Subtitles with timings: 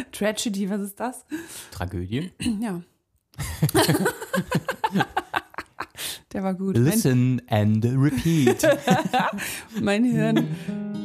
[0.12, 1.24] Tragedy, was ist das?
[1.70, 2.32] Tragödie.
[2.60, 2.82] Ja.
[6.32, 6.76] Der war gut.
[6.76, 8.62] Listen and repeat.
[9.74, 10.46] Mein, mein Hirn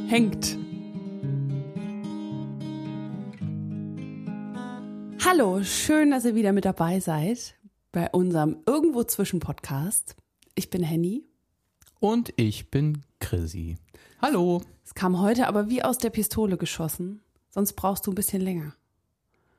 [0.06, 0.56] hängt.
[5.24, 7.56] Hallo, schön, dass ihr wieder mit dabei seid
[7.90, 10.14] bei unserem Irgendwo zwischen Podcast.
[10.54, 11.24] Ich bin Henny.
[11.98, 13.78] Und ich bin Chrissy.
[14.22, 14.62] Hallo.
[14.84, 17.20] Es kam heute aber wie aus der Pistole geschossen.
[17.50, 18.74] Sonst brauchst du ein bisschen länger.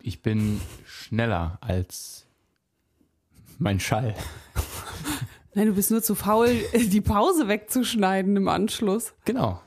[0.07, 2.27] Ich bin schneller als
[3.59, 4.15] mein Schall.
[5.53, 9.13] Nein, du bist nur zu faul, die Pause wegzuschneiden im Anschluss.
[9.25, 9.61] Genau.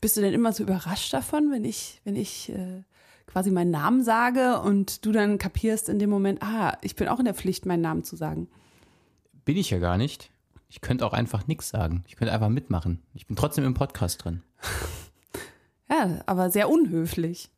[0.00, 2.84] Bist du denn immer so überrascht davon, wenn ich, wenn ich äh,
[3.26, 7.18] quasi meinen Namen sage und du dann kapierst in dem Moment, ah, ich bin auch
[7.18, 8.48] in der Pflicht, meinen Namen zu sagen?
[9.44, 10.30] Bin ich ja gar nicht.
[10.70, 12.02] Ich könnte auch einfach nichts sagen.
[12.08, 13.02] Ich könnte einfach mitmachen.
[13.12, 14.42] Ich bin trotzdem im Podcast drin.
[15.92, 17.50] Ja, aber sehr unhöflich.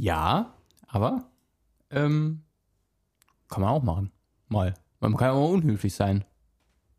[0.00, 0.54] Ja,
[0.86, 1.28] aber
[1.90, 2.44] ähm,
[3.48, 4.12] kann man auch machen.
[4.46, 4.74] Mal.
[5.00, 6.24] Man kann auch unhöflich sein.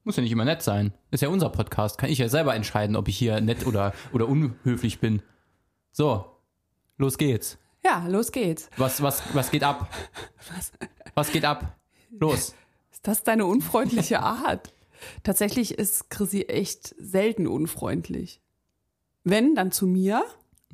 [0.03, 0.93] Muss ja nicht immer nett sein.
[1.09, 1.97] Ist ja unser Podcast.
[1.97, 5.21] Kann ich ja selber entscheiden, ob ich hier nett oder, oder unhöflich bin.
[5.93, 6.25] So,
[6.97, 7.57] los geht's.
[7.85, 8.69] Ja, los geht's.
[8.75, 9.89] Was, was, was geht ab?
[10.53, 10.73] Was?
[11.15, 11.79] Was geht ab?
[12.11, 12.53] Los.
[12.91, 14.73] Ist das deine unfreundliche Art?
[15.23, 18.41] Tatsächlich ist Chrissy echt selten unfreundlich.
[19.23, 20.25] Wenn, dann zu mir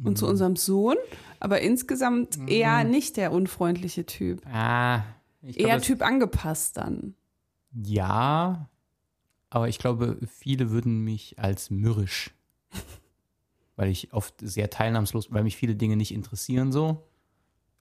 [0.03, 0.15] und Mhm.
[0.15, 0.97] zu unserem Sohn,
[1.39, 4.41] aber insgesamt eher nicht der unfreundliche Typ.
[4.45, 5.03] Ah,
[5.41, 7.15] glaub, Eher Typ angepasst dann.
[7.71, 8.69] Ja,
[9.49, 12.31] aber ich glaube, viele würden mich als mürrisch,
[13.75, 17.07] weil ich oft sehr teilnahmslos, weil mich viele Dinge nicht interessieren so,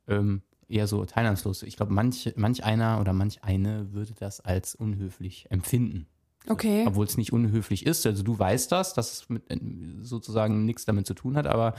[0.08, 1.62] ähm, eher so teilnahmslos.
[1.62, 6.06] Ich glaube, manch, manch einer oder manch eine würde das als unhöflich empfinden.
[6.48, 6.84] Okay.
[6.86, 8.04] Obwohl es nicht unhöflich ist.
[8.06, 9.58] Also du weißt das, dass es mit, äh,
[10.02, 11.74] sozusagen nichts damit zu tun hat, aber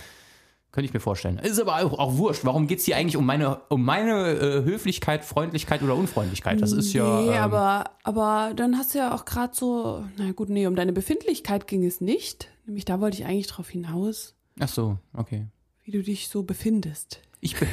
[0.75, 1.37] könnte ich mir vorstellen.
[1.37, 2.43] Ist aber auch, auch wurscht.
[2.43, 6.61] Warum geht es hier eigentlich um meine, um meine äh, Höflichkeit, Freundlichkeit oder Unfreundlichkeit?
[6.61, 7.21] Das ist ja.
[7.21, 10.75] Nee, ähm, aber, aber dann hast du ja auch gerade so, na gut, nee, um
[10.75, 12.49] deine Befindlichkeit ging es nicht.
[12.65, 15.47] Nämlich da wollte ich eigentlich drauf hinaus, Ach so, okay.
[15.83, 17.21] wie du dich so befindest.
[17.39, 17.67] Ich, be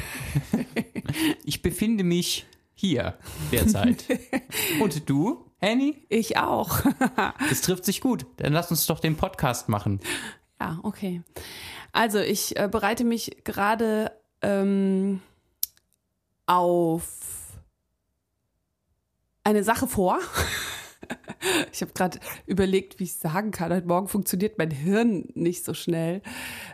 [1.43, 3.17] ich befinde mich hier
[3.51, 4.05] derzeit.
[4.81, 6.05] Und du, Henny?
[6.09, 6.79] Ich auch.
[7.49, 8.25] Das trifft sich gut.
[8.37, 9.99] Dann lass uns doch den Podcast machen.
[10.59, 11.21] Ja, okay.
[11.93, 15.21] Also ich äh, bereite mich gerade ähm,
[16.45, 17.03] auf
[19.43, 20.19] eine Sache vor.
[21.73, 23.73] Ich habe gerade überlegt, wie ich sagen kann.
[23.73, 26.21] Heute Morgen funktioniert mein Hirn nicht so schnell.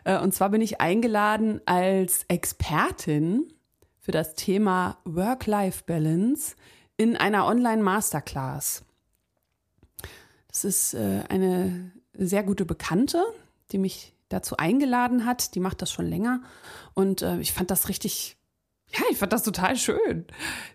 [0.03, 3.51] Äh, Und zwar bin ich eingeladen als Expertin
[3.99, 6.55] für das Thema Work-Life-Balance
[6.99, 8.83] in einer Online-Masterclass.
[10.49, 13.23] Das ist äh, eine sehr gute Bekannte,
[13.71, 15.55] die mich dazu eingeladen hat.
[15.55, 16.41] Die macht das schon länger.
[16.93, 18.35] Und äh, ich fand das richtig,
[18.89, 20.25] ja, ich fand das total schön.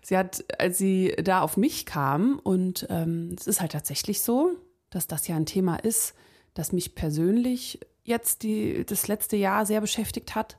[0.01, 4.55] Sie hat, als sie da auf mich kam, und ähm, es ist halt tatsächlich so,
[4.89, 6.15] dass das ja ein Thema ist,
[6.55, 10.57] das mich persönlich jetzt die, das letzte Jahr sehr beschäftigt hat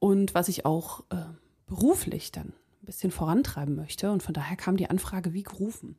[0.00, 1.26] und was ich auch äh,
[1.68, 4.10] beruflich dann ein bisschen vorantreiben möchte.
[4.10, 5.96] Und von daher kam die Anfrage wie gerufen.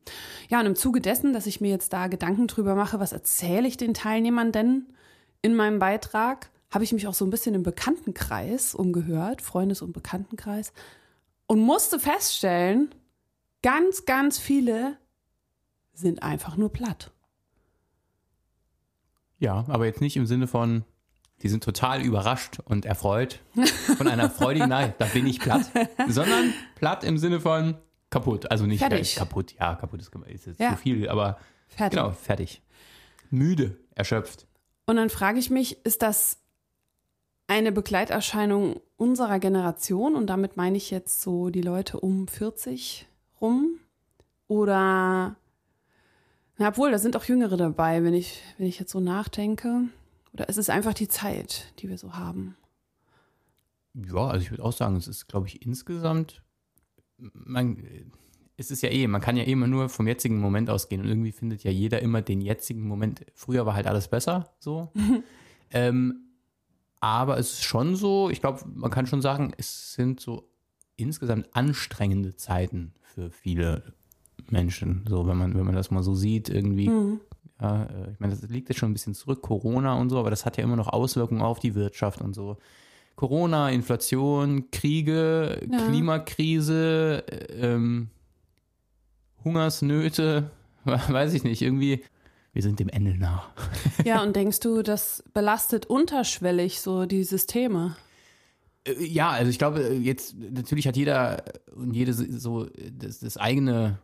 [0.49, 3.67] Ja, und im Zuge dessen, dass ich mir jetzt da Gedanken drüber mache, was erzähle
[3.67, 4.87] ich den Teilnehmern denn
[5.41, 9.91] in meinem Beitrag, habe ich mich auch so ein bisschen im Bekanntenkreis umgehört, Freundes- und
[9.91, 10.73] Bekanntenkreis,
[11.47, 12.95] und musste feststellen,
[13.61, 14.97] ganz, ganz viele
[15.93, 17.11] sind einfach nur platt.
[19.37, 20.85] Ja, aber jetzt nicht im Sinne von,
[21.43, 23.39] die sind total überrascht und erfreut
[23.97, 25.69] von einer freudigen Nachricht, da bin ich platt,
[26.07, 27.77] sondern platt im Sinne von
[28.09, 28.51] kaputt.
[28.51, 29.15] Also nicht Fertig.
[29.15, 30.71] kaputt, ja, kaputt ist, ist jetzt Ja.
[30.71, 31.37] zu viel, aber
[31.67, 31.97] Fertig.
[31.97, 32.61] genau, fertig.
[33.29, 34.45] Müde, erschöpft.
[34.85, 36.37] Und dann frage ich mich, ist das
[37.47, 40.15] eine Begleiterscheinung unserer Generation?
[40.15, 43.07] Und damit meine ich jetzt so die Leute um 40
[43.39, 43.79] rum?
[44.47, 45.35] Oder,
[46.57, 49.83] na, obwohl, da sind auch Jüngere dabei, wenn ich, wenn ich jetzt so nachdenke.
[50.33, 52.55] Oder ist es einfach die Zeit, die wir so haben?
[53.93, 56.41] Ja, also ich würde auch sagen, es ist, glaube ich, insgesamt,
[57.17, 57.83] man,
[58.55, 61.07] es ist ja eh, man kann ja eh immer nur vom jetzigen Moment ausgehen und
[61.07, 63.25] irgendwie findet ja jeder immer den jetzigen Moment.
[63.33, 64.91] Früher war halt alles besser, so.
[65.71, 66.27] ähm,
[67.01, 70.49] aber es ist schon so, ich glaube, man kann schon sagen, es sind so
[70.95, 73.93] insgesamt anstrengende Zeiten für viele
[74.49, 76.89] Menschen, so, wenn man, wenn man das mal so sieht, irgendwie.
[77.61, 80.29] Ja, äh, ich meine, das liegt jetzt schon ein bisschen zurück, Corona und so, aber
[80.31, 82.57] das hat ja immer noch Auswirkungen auf die Wirtschaft und so.
[83.15, 85.77] Corona, Inflation, Kriege, Ja.
[85.87, 88.09] Klimakrise, äh, ähm,
[89.43, 90.49] Hungersnöte,
[90.85, 92.03] weiß ich nicht, irgendwie,
[92.53, 93.43] wir sind dem Ende nah.
[94.05, 97.95] Ja, und denkst du, das belastet unterschwellig so die Systeme?
[98.85, 101.43] Äh, Ja, also ich glaube, jetzt natürlich hat jeder
[101.75, 103.99] und jede so das, das eigene,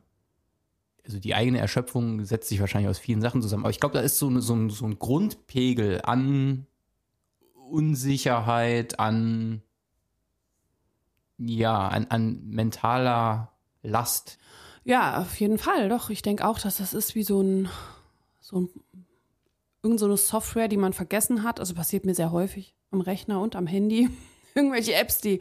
[1.07, 3.63] also die eigene Erschöpfung setzt sich wahrscheinlich aus vielen Sachen zusammen.
[3.63, 6.67] Aber ich glaube, da ist so, so, ein, so ein Grundpegel an
[7.53, 9.61] Unsicherheit, an
[11.37, 13.51] ja, an, an mentaler
[13.83, 14.37] Last.
[14.83, 16.09] Ja, auf jeden Fall, doch.
[16.09, 17.69] Ich denke auch, dass das ist wie so ein,
[18.39, 18.69] so ein,
[19.83, 21.59] irgend so eine Software, die man vergessen hat.
[21.59, 24.09] Also passiert mir sehr häufig am Rechner und am Handy.
[24.57, 25.39] Irgendwelche Apps, die,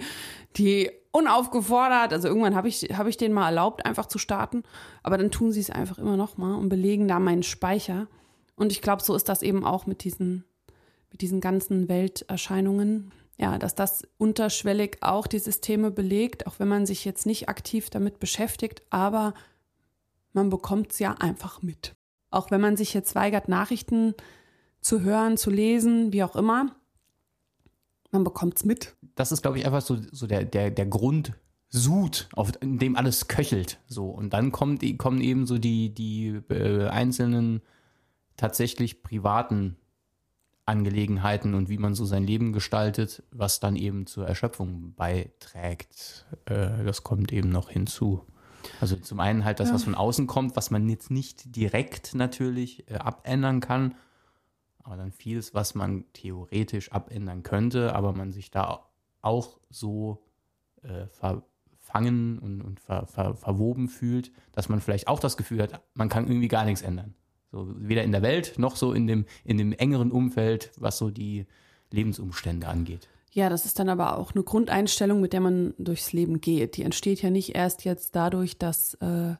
[0.57, 4.63] die unaufgefordert, also irgendwann habe ich, hab ich denen mal erlaubt, einfach zu starten.
[5.03, 8.09] Aber dann tun sie es einfach immer noch mal und belegen da meinen Speicher.
[8.55, 10.45] Und ich glaube, so ist das eben auch mit diesen,
[11.11, 13.13] mit diesen ganzen Welterscheinungen.
[13.39, 17.91] Ja, dass das unterschwellig auch die Systeme belegt, auch wenn man sich jetzt nicht aktiv
[17.91, 19.35] damit beschäftigt, aber
[20.33, 21.95] man bekommt es ja einfach mit.
[22.31, 24.15] Auch wenn man sich jetzt weigert, Nachrichten
[24.81, 26.77] zu hören, zu lesen, wie auch immer,
[28.17, 28.97] man bekommt es mit.
[29.15, 33.29] Das ist, glaube ich, einfach so, so der, der, der Grundsud, auf in dem alles
[33.29, 33.79] köchelt.
[33.87, 34.09] So.
[34.09, 37.63] Und dann kommt, kommen eben so die, die äh, einzelnen
[38.37, 39.77] tatsächlich privaten
[40.67, 46.27] Angelegenheiten und wie man so sein Leben gestaltet, was dann eben zur Erschöpfung beiträgt.
[46.47, 48.23] Äh, das kommt eben noch hinzu.
[48.81, 49.75] Also zum einen halt das, Ja.
[49.75, 53.95] was von außen kommt, was man jetzt nicht direkt natürlich äh, abändern kann,
[54.87, 58.87] aber dann vieles, was man theoretisch abändern könnte, aber man sich da
[59.21, 60.23] auch so
[60.83, 65.83] äh, verfangen und, und ver, ver, verwoben fühlt, dass man vielleicht auch das Gefühl hat,
[65.95, 67.15] man kann irgendwie gar nichts ändern.
[67.51, 71.11] So, weder in der Welt noch so in dem, in dem engeren Umfeld, was so
[71.11, 71.47] die
[71.91, 73.09] Lebensumstände angeht.
[73.33, 76.77] Ja, das ist dann aber auch eine Grundeinstellung, mit der man durchs Leben geht.
[76.77, 79.35] Die entsteht ja nicht erst jetzt dadurch, dass äh,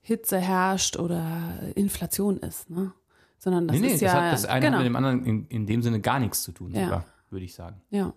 [0.00, 2.92] Hitze herrscht oder Inflation ist, ne?
[3.38, 4.72] Sondern das nee, nee, ist das ja hat das eine genau.
[4.78, 7.04] hat mit dem anderen in, in dem Sinne gar nichts zu tun, Ja.
[7.30, 7.80] würde ich sagen.
[7.90, 8.12] ja.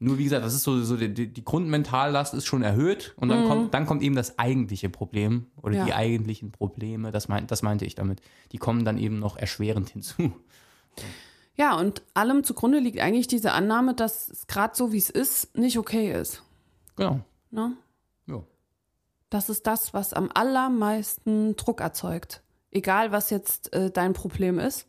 [0.00, 3.46] Nur wie gesagt, das ist so, so die, die Grundmentallast ist schon erhöht und dann,
[3.48, 5.78] kommt, dann kommt eben das eigentliche Problem oder Mhm.
[5.78, 5.84] Ja.
[5.86, 8.20] die eigentlichen Probleme, das, mein, das meinte ich damit.
[8.52, 10.32] Die kommen dann eben noch erschwerend hinzu.
[11.56, 15.56] Ja, und allem zugrunde liegt eigentlich diese Annahme, dass es gerade so, wie es ist,
[15.56, 16.42] nicht okay ist.
[16.96, 17.20] Genau.
[17.50, 17.74] Ne?
[18.26, 18.42] Ja.
[19.30, 22.42] Das ist das, was am allermeisten Druck erzeugt.
[22.74, 24.86] Egal, was jetzt äh, dein Problem ist.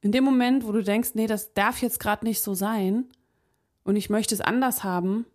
[0.00, 3.06] In dem Moment, wo du denkst, nee, das darf jetzt gerade nicht so sein
[3.82, 5.26] und ich möchte es anders haben,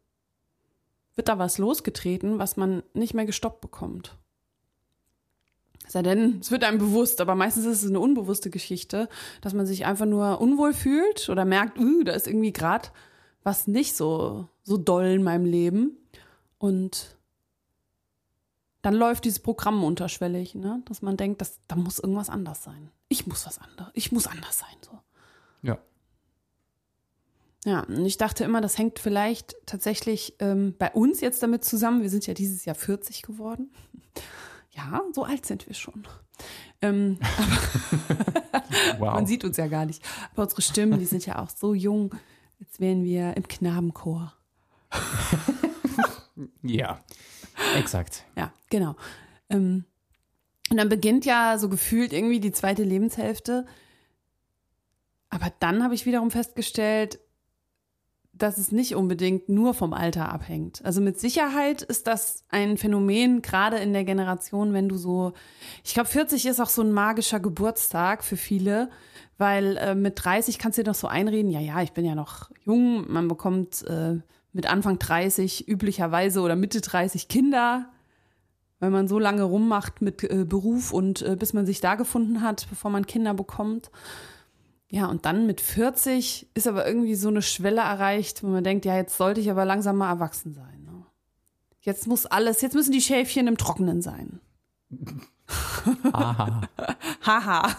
[1.15, 4.17] wird da was losgetreten, was man nicht mehr gestoppt bekommt.
[5.87, 9.09] Sei denn, es wird einem bewusst, aber meistens ist es eine unbewusste Geschichte,
[9.41, 12.89] dass man sich einfach nur unwohl fühlt oder merkt, uh, da ist irgendwie gerade
[13.43, 15.97] was nicht so, so doll in meinem Leben.
[16.57, 17.17] Und
[18.81, 20.81] dann läuft dieses Programm unterschwellig, ne?
[20.85, 22.91] dass man denkt, dass, da muss irgendwas anders sein.
[23.07, 23.91] Ich muss was anderes.
[23.93, 24.75] Ich muss anders sein.
[24.81, 24.99] So.
[25.61, 25.77] Ja.
[27.65, 32.01] Ja, und ich dachte immer, das hängt vielleicht tatsächlich ähm, bei uns jetzt damit zusammen.
[32.01, 33.71] Wir sind ja dieses Jahr 40 geworden.
[34.71, 36.07] Ja, so alt sind wir schon.
[36.81, 37.17] Ähm,
[38.97, 39.13] Wow.
[39.15, 40.03] man sieht uns ja gar nicht.
[40.31, 42.15] Aber unsere Stimmen, die sind ja auch so jung.
[42.59, 44.33] Jetzt wären wir im Knabenchor.
[46.61, 46.99] ja.
[47.77, 48.25] Exakt.
[48.35, 48.95] Ja, genau.
[49.49, 49.85] Ähm,
[50.69, 53.65] und dann beginnt ja so gefühlt irgendwie die zweite Lebenshälfte.
[55.29, 57.19] Aber dann habe ich wiederum festgestellt,
[58.33, 60.83] dass es nicht unbedingt nur vom Alter abhängt.
[60.85, 65.33] Also mit Sicherheit ist das ein Phänomen, gerade in der Generation, wenn du so,
[65.83, 68.89] ich glaube, 40 ist auch so ein magischer Geburtstag für viele,
[69.37, 72.15] weil äh, mit 30 kannst du dir doch so einreden, ja, ja, ich bin ja
[72.15, 74.19] noch jung, man bekommt äh,
[74.53, 77.89] mit Anfang 30 üblicherweise oder Mitte 30 Kinder,
[78.79, 82.41] weil man so lange rummacht mit äh, Beruf und äh, bis man sich da gefunden
[82.41, 83.91] hat, bevor man Kinder bekommt.
[84.91, 88.85] Ja, und dann mit 40 ist aber irgendwie so eine Schwelle erreicht, wo man denkt,
[88.85, 90.83] ja, jetzt sollte ich aber langsam mal erwachsen sein.
[90.83, 91.05] Ne?
[91.81, 94.39] Jetzt muss alles, jetzt müssen die Schäfchen im Trockenen sein.
[96.11, 96.61] Aha.
[97.25, 97.75] Haha.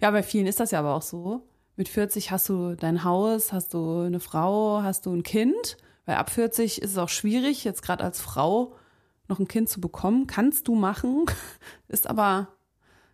[0.00, 1.42] ja, bei vielen ist das ja aber auch so.
[1.74, 5.76] Mit 40 hast du dein Haus, hast du eine Frau, hast du ein Kind.
[6.08, 8.74] Weil ab 40 ist es auch schwierig, jetzt gerade als Frau
[9.28, 10.26] noch ein Kind zu bekommen.
[10.26, 11.26] Kannst du machen,
[11.88, 12.48] ist aber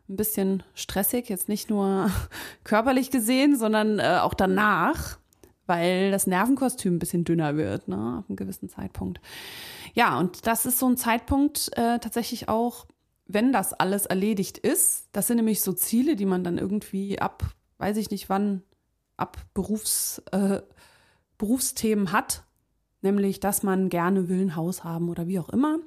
[0.09, 2.09] ein bisschen stressig, jetzt nicht nur
[2.63, 5.19] körperlich gesehen, sondern äh, auch danach,
[5.67, 9.21] weil das Nervenkostüm ein bisschen dünner wird, ne, ab einem gewissen Zeitpunkt.
[9.95, 12.87] Ja, und das ist so ein Zeitpunkt äh, tatsächlich auch,
[13.27, 15.09] wenn das alles erledigt ist.
[15.11, 17.43] Das sind nämlich so Ziele, die man dann irgendwie ab,
[17.79, 18.63] weiß ich nicht wann,
[19.17, 20.63] ab Berufs, äh,
[21.39, 22.45] Berufsthemen hat.
[23.05, 25.79] Nämlich, dass man gerne will ein Haus haben oder wie auch immer.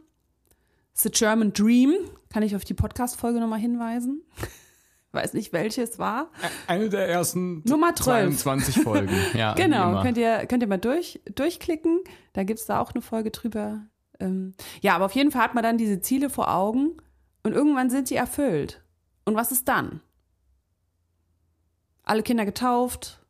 [0.93, 1.95] The German Dream,
[2.29, 4.21] kann ich auf die Podcast-Folge nochmal hinweisen.
[5.13, 6.29] weiß nicht, welche es war.
[6.67, 8.37] Eine der ersten Nummer 12.
[8.37, 9.09] 22 Folgen.
[9.33, 12.01] Ja, genau, könnt ihr, könnt ihr mal durch, durchklicken.
[12.33, 13.81] Da gibt es da auch eine Folge drüber.
[14.19, 16.97] Ähm, ja, aber auf jeden Fall hat man dann diese Ziele vor Augen
[17.41, 18.83] und irgendwann sind sie erfüllt.
[19.25, 20.01] Und was ist dann?
[22.03, 23.25] Alle Kinder getauft,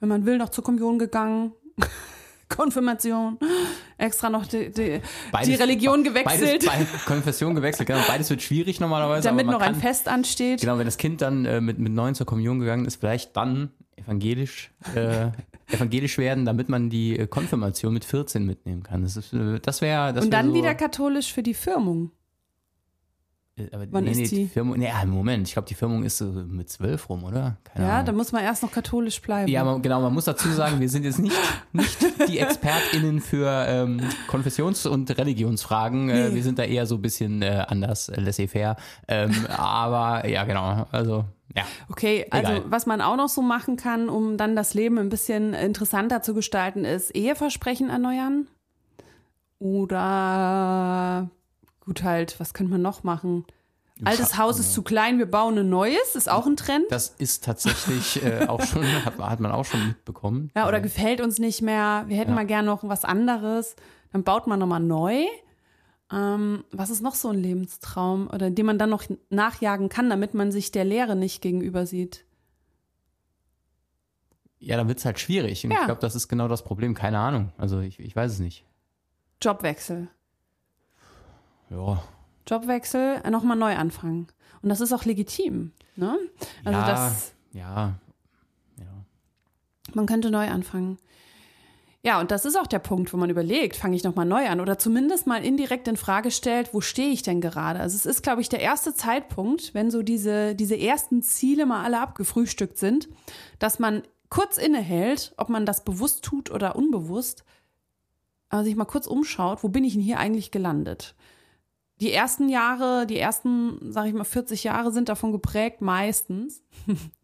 [0.00, 1.52] wenn man will, noch zur Kommunion gegangen.
[2.56, 3.38] Konfirmation,
[3.98, 6.64] extra noch die, die, beides, die Religion gewechselt.
[6.66, 8.00] Beides, beides, Konfession gewechselt, genau.
[8.06, 9.28] Beides wird schwierig normalerweise.
[9.28, 10.60] Damit noch kann, ein Fest ansteht.
[10.60, 13.70] Genau, wenn das Kind dann äh, mit, mit neun zur Kommunion gegangen ist, vielleicht dann
[13.96, 15.28] evangelisch, äh,
[15.74, 19.02] evangelisch werden, damit man die äh, Konfirmation mit 14 mitnehmen kann.
[19.02, 20.12] Das, äh, das wäre.
[20.12, 22.10] Das Und wär dann so, wieder katholisch für die Firmung.
[23.70, 24.48] Äh, aber Wann nee, ist nee, die?
[24.48, 27.56] Firmung, nee, ah, Moment, ich glaube, die Firmung ist so mit zwölf rum, oder?
[27.64, 28.06] Keine Ja, Ahnung.
[28.06, 29.50] da muss man erst noch katholisch bleiben.
[29.50, 31.36] Ja, man, genau, man muss dazu sagen, wir sind jetzt nicht,
[31.72, 36.08] nicht die ExpertInnen für ähm, Konfessions- und Religionsfragen.
[36.08, 36.34] Äh, Nee.
[36.36, 38.76] wir sind da eher so ein bisschen äh, anders, äh, laissez-faire.
[39.08, 41.64] Ähm, aber ja, genau, also ja.
[41.90, 42.64] Okay, also Egal.
[42.70, 46.32] was man auch noch so machen kann, um dann das Leben ein bisschen interessanter zu
[46.32, 48.46] gestalten, ist Eheversprechen erneuern.
[49.58, 51.28] Oder
[51.84, 53.44] gut halt, was könnte man noch machen?
[54.04, 56.86] Altes Haus ist zu klein, wir bauen ein neues, ist auch ein Trend.
[56.90, 60.50] Das ist tatsächlich äh, auch schon, hat, hat man auch schon mitbekommen.
[60.56, 62.36] Ja, oder gefällt uns nicht mehr, wir hätten Ja.
[62.36, 63.76] mal gern noch was anderes.
[64.12, 65.24] Dann baut man nochmal neu.
[66.10, 70.34] Ähm, was ist noch so ein Lebenstraum oder den man dann noch nachjagen kann, damit
[70.34, 72.24] man sich der Leere nicht gegenüber sieht?
[74.58, 75.64] Ja, dann wird es halt schwierig.
[75.64, 75.78] Und Ja.
[75.80, 76.94] ich glaube, das ist genau das Problem.
[76.94, 77.52] Keine Ahnung.
[77.56, 78.64] Also ich, ich weiß es nicht.
[79.40, 80.08] Jobwechsel.
[81.72, 82.02] Ja.
[82.46, 84.28] Jobwechsel, nochmal neu anfangen.
[84.62, 85.72] Und das ist auch legitim.
[85.96, 86.18] Ne?
[86.64, 87.94] Also ja, das, ja.
[88.78, 89.04] Ja.
[89.94, 90.98] man könnte neu anfangen.
[92.04, 94.60] Ja, und das ist auch der Punkt, wo man überlegt, fange ich nochmal neu an
[94.60, 97.78] oder zumindest mal indirekt in Frage stellt, wo stehe ich denn gerade?
[97.78, 101.84] Also es ist, glaube ich, der erste Zeitpunkt, wenn so diese, diese ersten Ziele mal
[101.84, 103.08] alle abgefrühstückt sind,
[103.60, 107.44] dass man kurz innehält, ob man das bewusst tut oder unbewusst,
[108.48, 111.14] aber sich mal kurz umschaut, wo bin ich denn hier eigentlich gelandet?
[112.02, 116.60] Die ersten Jahre, die ersten, sage ich mal, 40 Jahre sind davon geprägt, meistens,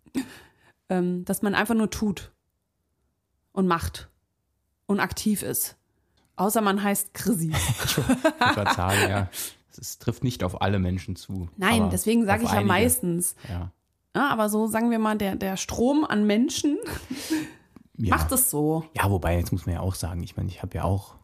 [0.89, 2.31] ähm, dass man einfach nur tut
[3.51, 4.09] und macht
[4.87, 5.77] und aktiv ist.
[6.37, 7.53] Außer man heißt Chrissy.
[7.85, 9.29] Ich wollte sagen, ja.
[9.77, 11.49] Es trifft nicht auf alle Menschen zu.
[11.57, 12.69] Nein, deswegen sage ich ja einige.
[12.69, 13.35] meistens.
[13.49, 13.73] Ja.
[14.15, 16.79] Ja, aber so sagen wir mal, der, der Strom an Menschen
[17.97, 18.15] Ja.
[18.17, 18.85] macht es so.
[18.97, 21.17] Ja, wobei, jetzt muss man ja auch sagen, ich meine, ich habe ja auch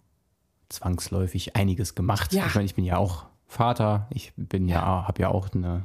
[0.68, 2.32] zwangsläufig einiges gemacht.
[2.32, 2.46] Ja.
[2.46, 5.84] Ich meine, ich bin ja auch Vater, ich bin ja, habe ja auch eine,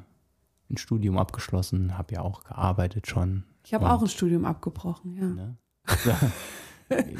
[0.71, 3.43] ein Studium abgeschlossen, habe ja auch gearbeitet schon.
[3.63, 5.27] Ich habe auch ein Studium abgebrochen, ja.
[5.27, 5.57] Ne?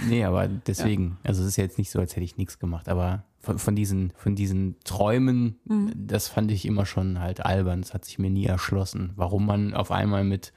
[0.07, 2.89] nee, aber deswegen, also es ist ja jetzt nicht so, als hätte ich nichts gemacht,
[2.89, 5.93] aber von, von, diesen, von diesen Träumen, Mhm.
[5.95, 7.81] das fand ich immer schon halt albern.
[7.81, 10.51] Es hat sich mir nie erschlossen, warum man auf einmal mit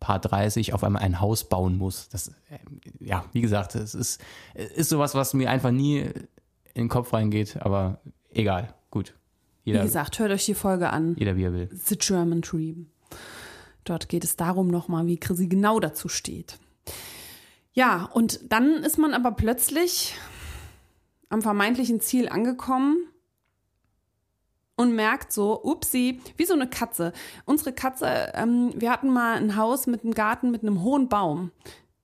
[0.00, 2.08] paar 30 auf einmal ein Haus bauen muss.
[2.08, 2.58] Das, äh,
[2.98, 4.20] ja, wie gesagt, es ist,
[4.54, 5.98] es ist sowas, was mir einfach nie
[6.74, 8.00] in den Kopf reingeht, aber
[8.32, 9.14] egal, gut.
[9.64, 11.14] Wie Jeder, gesagt, hört euch die Folge an.
[11.18, 11.68] jeder wie er will.
[11.72, 12.90] The German Dream.
[13.84, 16.58] Dort geht es darum nochmal, wie Chrissy genau dazu steht.
[17.72, 20.14] Ja, und dann ist man aber plötzlich
[21.28, 22.96] am vermeintlichen Ziel angekommen
[24.76, 27.12] und merkt so, upsi, wie so eine Katze.
[27.44, 31.52] Unsere Katze, ähm, wir hatten mal ein Haus mit einem Garten mit einem hohen Baum.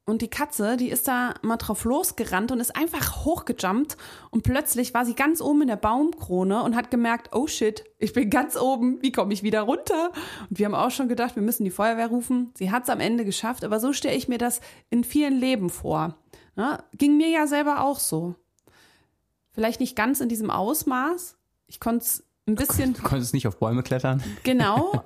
[0.08, 3.96] Und die Katze, die ist da mal drauf losgerannt und ist einfach hochgejumpt.
[4.30, 8.12] Und plötzlich war sie ganz oben in der Baumkrone und hat gemerkt, oh shit, ich
[8.12, 10.12] bin ganz oben, wie komme ich wieder runter?
[10.48, 12.52] Und wir haben auch schon gedacht, wir müssen die Feuerwehr rufen.
[12.54, 14.60] Sie hat es am Ende geschafft, aber so stelle ich mir das
[14.90, 16.16] in vielen Leben vor.
[16.54, 18.36] Ja, ging mir ja selber auch so.
[19.50, 21.36] Vielleicht nicht ganz in diesem Ausmaß.
[21.66, 24.22] Ich konnte es ein bisschen Du konntest nicht auf Bäume klettern.
[24.44, 25.02] Genau.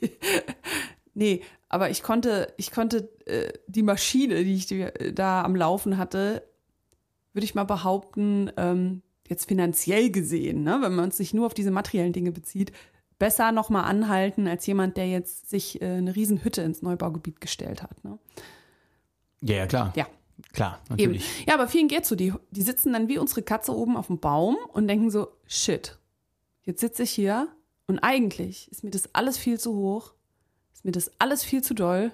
[1.14, 1.40] nee,
[1.74, 5.98] aber ich konnte, ich konnte äh, die Maschine, die ich die, äh, da am Laufen
[5.98, 6.44] hatte,
[7.32, 11.72] würde ich mal behaupten, ähm, jetzt finanziell gesehen, ne, wenn man sich nur auf diese
[11.72, 12.70] materiellen Dinge bezieht,
[13.18, 18.04] besser nochmal anhalten als jemand, der jetzt sich äh, eine Riesenhütte ins Neubaugebiet gestellt hat.
[18.04, 18.20] Ne?
[19.40, 19.92] Ja, ja, klar.
[19.96, 20.06] Ja.
[20.52, 20.96] Klar, Eben.
[20.96, 21.46] natürlich.
[21.46, 22.14] Ja, aber vielen geht's so.
[22.14, 25.98] Die, die sitzen dann wie unsere Katze oben auf dem Baum und denken so, shit,
[26.62, 27.48] jetzt sitze ich hier
[27.88, 30.14] und eigentlich ist mir das alles viel zu hoch,
[30.74, 32.12] ist mir das alles viel zu doll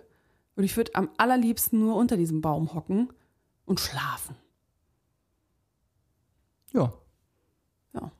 [0.55, 3.09] und ich würde am allerliebsten nur unter diesem Baum hocken
[3.64, 4.37] und schlafen.
[6.73, 6.93] Ja.
[7.95, 8.12] Ja.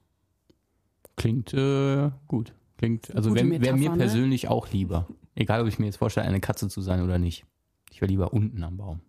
[1.17, 2.55] Klingt äh, gut.
[2.79, 3.99] Klingt, also wäre wär mir ne?
[3.99, 5.07] persönlich auch lieber.
[5.35, 7.45] Egal, ob ich mir jetzt vorstelle, eine Katze zu sein oder nicht.
[7.91, 9.01] Ich wäre lieber unten am Baum.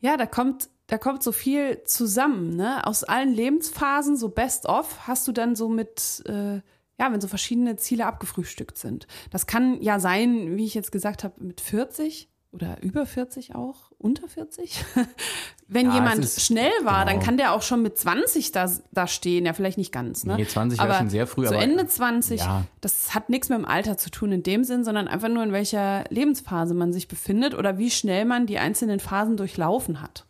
[0.00, 2.86] Ja, da kommt, da kommt so viel zusammen, ne?
[2.86, 6.60] Aus allen Lebensphasen, so best of, hast du dann so mit, äh,
[6.98, 9.06] ja, wenn so verschiedene Ziele abgefrühstückt sind.
[9.30, 13.92] Das kann ja sein, wie ich jetzt gesagt habe, mit 40 oder über 40 auch,
[13.96, 14.84] unter 40.
[15.68, 17.24] Wenn Ja, jemand ist- schnell war, dann genau.
[17.24, 19.46] kann der auch schon mit 20 da, da stehen.
[19.46, 20.24] Ja, vielleicht nicht ganz.
[20.24, 20.36] Ne?
[20.36, 22.66] Nee, 20 war aber schon sehr früh, Zu aber- Ende 20, Ja.
[22.82, 25.52] das hat nichts mit dem Alter zu tun in dem Sinn, sondern einfach nur in
[25.52, 30.26] welcher Lebensphase man sich befindet oder wie schnell man die einzelnen Phasen durchlaufen hat.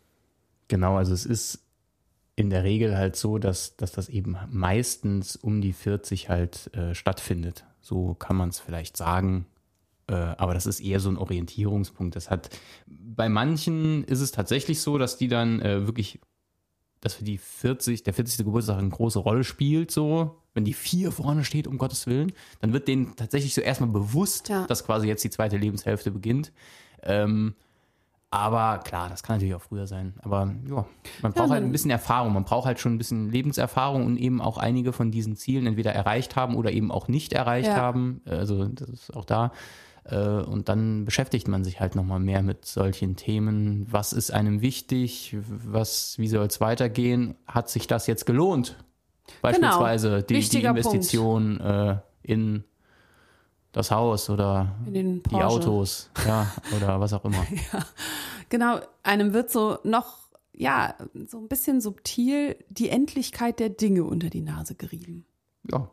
[0.69, 1.59] Genau, also es ist
[2.37, 6.95] in der Regel halt so, dass, dass das eben meistens um die 40 halt äh,
[6.95, 7.65] stattfindet.
[7.81, 9.47] So kann man es vielleicht sagen.
[10.07, 12.17] Äh, aber das ist eher so ein Orientierungspunkt.
[12.17, 12.51] Das hat
[12.87, 16.21] bei manchen ist es tatsächlich so, dass die dann äh, wirklich,
[17.01, 18.45] dass für die 40, der 40.
[18.45, 20.39] Geburtstag eine große Rolle spielt, so.
[20.55, 24.49] Wenn die vier vorne steht, um Gottes Willen, dann wird denen tatsächlich so erstmal bewusst,
[24.51, 24.67] Ja.
[24.67, 26.53] dass quasi jetzt die zweite Lebenshälfte beginnt.
[27.03, 27.55] Ähm,
[28.33, 30.15] aber klar, das kann natürlich auch früher sein.
[30.23, 30.85] Aber ja,
[31.23, 32.33] man braucht halt man- ein bisschen Erfahrung.
[32.33, 35.93] Man braucht halt schon ein bisschen Lebenserfahrung und eben auch einige von diesen Zielen entweder
[35.93, 37.77] erreicht haben oder eben auch nicht erreicht Ja.
[37.77, 38.23] haben.
[38.25, 39.53] Also das ist auch da.
[40.05, 43.87] Äh, Und dann beschäftigt man sich halt nochmal mehr mit solchen Themen.
[43.91, 45.37] Was ist einem wichtig?
[45.47, 47.37] Was, wie soll es weitergehen?
[47.47, 48.77] Hat sich das jetzt gelohnt?
[49.43, 50.39] Beispielsweise die, die Genau.
[50.41, 52.65] Wichtiger Investition äh, in
[53.73, 55.23] das Haus oder die.
[55.33, 57.45] Autos, ja, oder was auch immer.
[58.49, 60.19] Genau, einem wird so noch,
[60.53, 60.95] ja,
[61.27, 65.25] so ein bisschen subtil die Endlichkeit der Dinge unter die Nase gerieben.
[65.71, 65.91] Ja.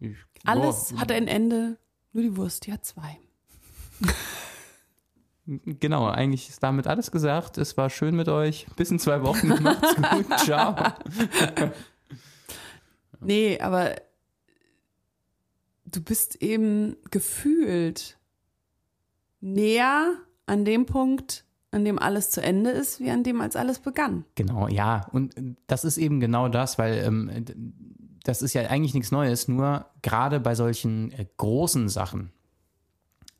[0.00, 1.76] Ich, Alles ja, hat ein Ende,
[2.12, 3.18] nur die Wurst, die hat zwei.
[5.50, 7.56] Genau, eigentlich ist damit alles gesagt.
[7.56, 8.66] Es war schön mit euch.
[8.76, 9.48] Bis in zwei Wochen.
[9.62, 10.38] Macht's gut.
[10.40, 10.76] Ciao.
[13.20, 13.94] Nee, aber
[15.90, 18.18] du bist eben gefühlt
[19.40, 20.14] näher
[20.46, 24.24] an dem Punkt, an dem alles zu Ende ist, wie an dem, als alles begann.
[24.34, 25.06] Genau, ja.
[25.12, 27.54] Und äh, das ist eben genau das, weil ähm, d-
[28.24, 32.32] das ist ja eigentlich nichts Neues, nur gerade bei solchen äh, großen Sachen.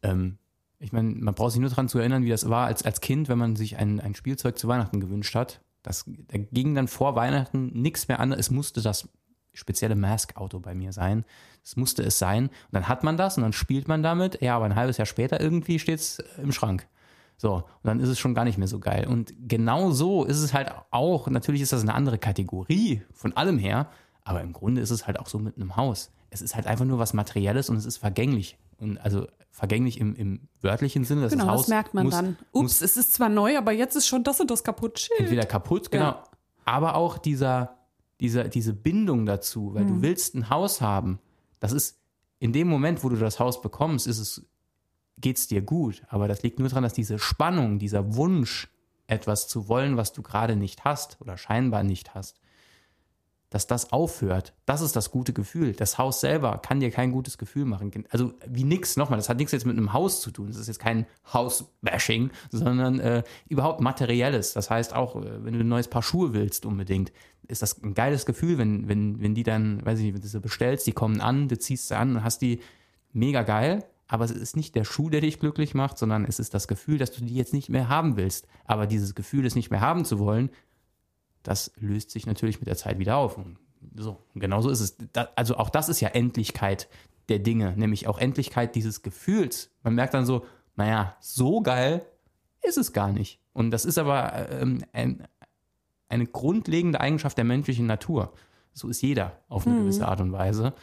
[0.03, 0.39] Ähm,
[0.79, 3.29] ich meine, man braucht sich nur daran zu erinnern, wie das war als, als Kind,
[3.29, 5.61] wenn man sich ein, ein Spielzeug zu Weihnachten gewünscht hat.
[5.83, 8.33] Das, da ging dann vor Weihnachten nichts mehr an.
[8.33, 9.09] Es musste das
[9.53, 11.25] spezielle Mask-Auto bei mir sein.
[11.65, 12.47] Es musste es sein.
[12.49, 14.41] Und dann hat man das und dann spielt man damit.
[14.41, 16.87] Ja, aber ein halbes Jahr später irgendwie steht es im Schrank.
[17.37, 19.07] So, und dann ist es schon gar nicht mehr so geil.
[19.07, 23.59] Und genau so ist es halt auch, natürlich ist das eine andere Kategorie von allem
[23.59, 23.89] her,
[24.25, 26.11] aber im Grunde ist es halt auch so mit einem Haus.
[26.31, 28.59] Es ist halt einfach nur was Materielles und es ist vergänglich.
[28.79, 31.23] Und also vergänglich im, im wörtlichen Sinne.
[31.23, 32.37] Das Genau, Haus das merkt man muss, dann.
[32.53, 34.99] Muss Ups, es ist zwar neu, aber jetzt ist schon das und das kaputt.
[34.99, 35.19] Shit.
[35.19, 36.05] entweder kaputt, genau.
[36.05, 36.25] Ja.
[36.65, 37.78] Aber auch dieser,
[38.21, 39.89] dieser, diese Bindung dazu, weil Mhm.
[39.89, 41.19] du willst ein Haus haben.
[41.61, 41.99] Das ist
[42.39, 44.47] in dem Moment, wo du das Haus bekommst, ist es,
[45.19, 46.03] geht's dir gut.
[46.09, 48.69] Aber das liegt nur daran, dass diese Spannung, dieser Wunsch,
[49.07, 52.41] etwas zu wollen, was du gerade nicht hast oder scheinbar nicht hast,
[53.51, 54.53] dass das aufhört.
[54.67, 55.73] Das ist das gute Gefühl.
[55.73, 57.91] Das Haus selber kann dir kein gutes Gefühl machen.
[58.11, 60.49] Also wie nix, nochmal, das hat nichts jetzt mit einem Haus zu tun.
[60.49, 64.53] Das ist jetzt kein Haus-Bashing, sondern äh, überhaupt materielles.
[64.53, 67.13] Das heißt auch, äh, wenn du ein neues Paar Schuhe willst unbedingt,
[67.47, 70.29] ist das ein geiles Gefühl, wenn, wenn, wenn die dann, weiß ich nicht, wenn du
[70.29, 72.61] sie bestellst, die kommen an, du ziehst sie an und hast die
[73.13, 73.85] mega geil.
[74.11, 76.97] Aber es ist nicht der Schuh, der dich glücklich macht, sondern es ist das Gefühl,
[76.97, 78.47] dass du die jetzt nicht mehr haben willst.
[78.65, 80.51] Aber dieses Gefühl, es nicht mehr haben zu wollen,
[81.49, 83.39] das löst sich natürlich mit der Zeit wieder auf.
[83.39, 83.57] Und
[83.97, 84.99] so, und genauso ist es.
[85.15, 86.89] Da, also auch das ist ja Endlichkeit
[87.31, 89.71] der Dinge, nämlich auch Endlichkeit dieses Gefühls.
[89.83, 90.45] Man merkt dann so,
[90.77, 92.05] naja, so geil
[92.61, 93.41] ist es gar nicht.
[93.55, 95.27] Und das ist aber ähm, ein,
[96.11, 98.35] eine grundlegende Eigenschaft der menschlichen Natur.
[98.75, 100.75] So ist jeder auf eine gewisse Art und Weise.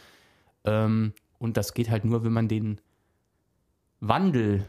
[0.64, 2.80] Ähm, und das geht halt nur, wenn man den
[4.00, 4.66] Wandel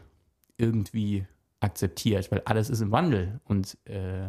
[0.58, 1.26] irgendwie
[1.58, 3.40] akzeptiert, weil alles ist im Wandel.
[3.44, 4.28] Und äh,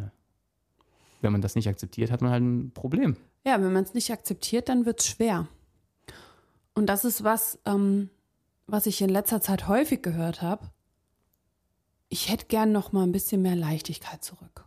[1.22, 3.16] wenn man das nicht akzeptiert, hat man halt ein Problem.
[3.44, 5.48] Ja, wenn man es nicht akzeptiert, dann wird es schwer.
[6.74, 8.10] Und das ist was, ähm,
[8.66, 10.70] was ich in letzter Zeit häufig gehört habe.
[12.08, 14.64] Ich hätte gern noch mal ein bisschen mehr Leichtigkeit zurück.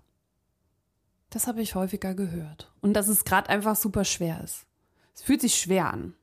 [1.29, 2.71] Das habe ich häufiger gehört.
[2.81, 4.65] Und dass es gerade einfach super schwer ist.
[5.15, 6.13] Es fühlt sich schwer an.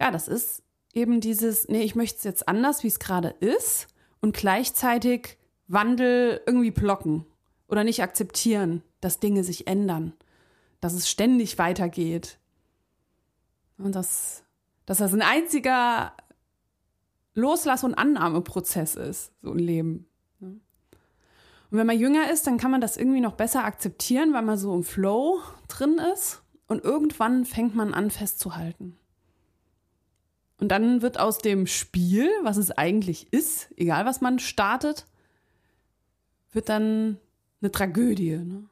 [0.00, 0.62] Ja, das ist
[0.94, 3.88] eben dieses, nee, ich möchte es jetzt anders, wie es gerade ist
[4.20, 7.26] und gleichzeitig Wandel irgendwie blocken
[7.68, 10.14] oder nicht akzeptieren, dass Dinge sich ändern,
[10.80, 12.38] dass es ständig weitergeht.
[13.76, 14.42] Und dass,
[14.86, 16.12] dass das ein einziger
[17.34, 20.08] Loslass- und Annahmeprozess ist, so ein Leben.
[20.40, 20.58] ne?
[21.70, 24.58] Und wenn man jünger ist, dann kann man das irgendwie noch besser akzeptieren, weil man
[24.58, 26.42] so im Flow drin ist.
[26.66, 28.98] Und irgendwann fängt man an festzuhalten.
[30.60, 35.06] Und dann wird aus dem Spiel, was es eigentlich ist, egal was man startet,
[36.50, 37.18] wird dann
[37.60, 38.36] eine Tragödie.
[38.36, 38.64] Ne?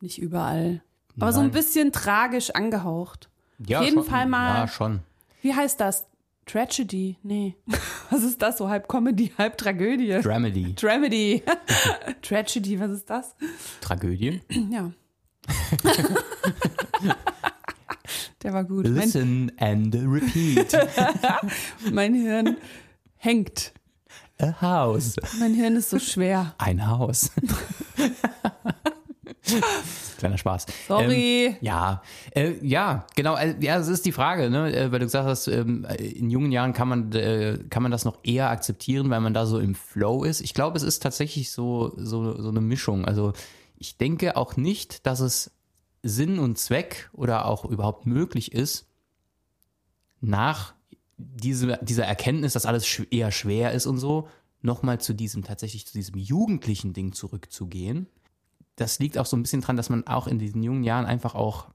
[0.00, 0.82] Nicht überall.
[1.18, 1.52] Aber so ein Nein.
[1.52, 3.28] bisschen tragisch angehaucht.
[3.66, 4.54] Ja, Auf jeden schon, Fall mal.
[4.60, 5.00] Ja, schon.
[5.42, 6.06] Wie heißt das?
[6.46, 7.16] Tragedy?
[7.22, 7.56] Nee.
[8.10, 8.58] Was ist das?
[8.58, 10.18] So halb Comedy, halb Tragödie.
[10.22, 10.74] Dramedy.
[10.80, 11.42] Dramedy.
[12.22, 13.36] Tragedy, was ist das?
[13.80, 14.40] Tragödie.
[14.70, 14.90] Ja.
[18.42, 18.84] Der war gut.
[18.84, 20.76] Mein, Listen and repeat.
[21.92, 22.56] mein Hirn
[23.16, 23.72] hängt.
[24.42, 25.16] A house.
[25.38, 26.54] Mein Hirn ist so schwer.
[26.58, 27.30] Ein Haus.
[30.18, 30.66] Kleiner Spaß.
[30.86, 31.46] Sorry.
[31.46, 32.02] Ähm, ja,
[32.34, 33.36] äh, ja, genau.
[33.36, 34.74] Äh, ja, das ist die Frage, ne?
[34.74, 38.04] äh, weil du gesagt hast, ähm, in jungen Jahren kann man, äh, kann man das
[38.04, 40.40] noch eher akzeptieren, weil man da so im Flow ist.
[40.40, 43.04] Ich glaube, es ist tatsächlich so, so, so eine Mischung.
[43.04, 43.32] Also
[43.76, 45.52] ich denke auch nicht, dass es
[46.02, 48.86] Sinn und Zweck oder auch überhaupt möglich ist,
[50.20, 50.74] nach
[51.20, 54.28] diese, dieser Erkenntnis, dass alles eher schwer ist und so,
[54.62, 58.06] nochmal zu diesem, tatsächlich zu diesem jugendlichen Ding zurückzugehen.
[58.76, 61.34] Das liegt auch so ein bisschen dran, dass man auch in diesen jungen Jahren einfach
[61.34, 61.68] auch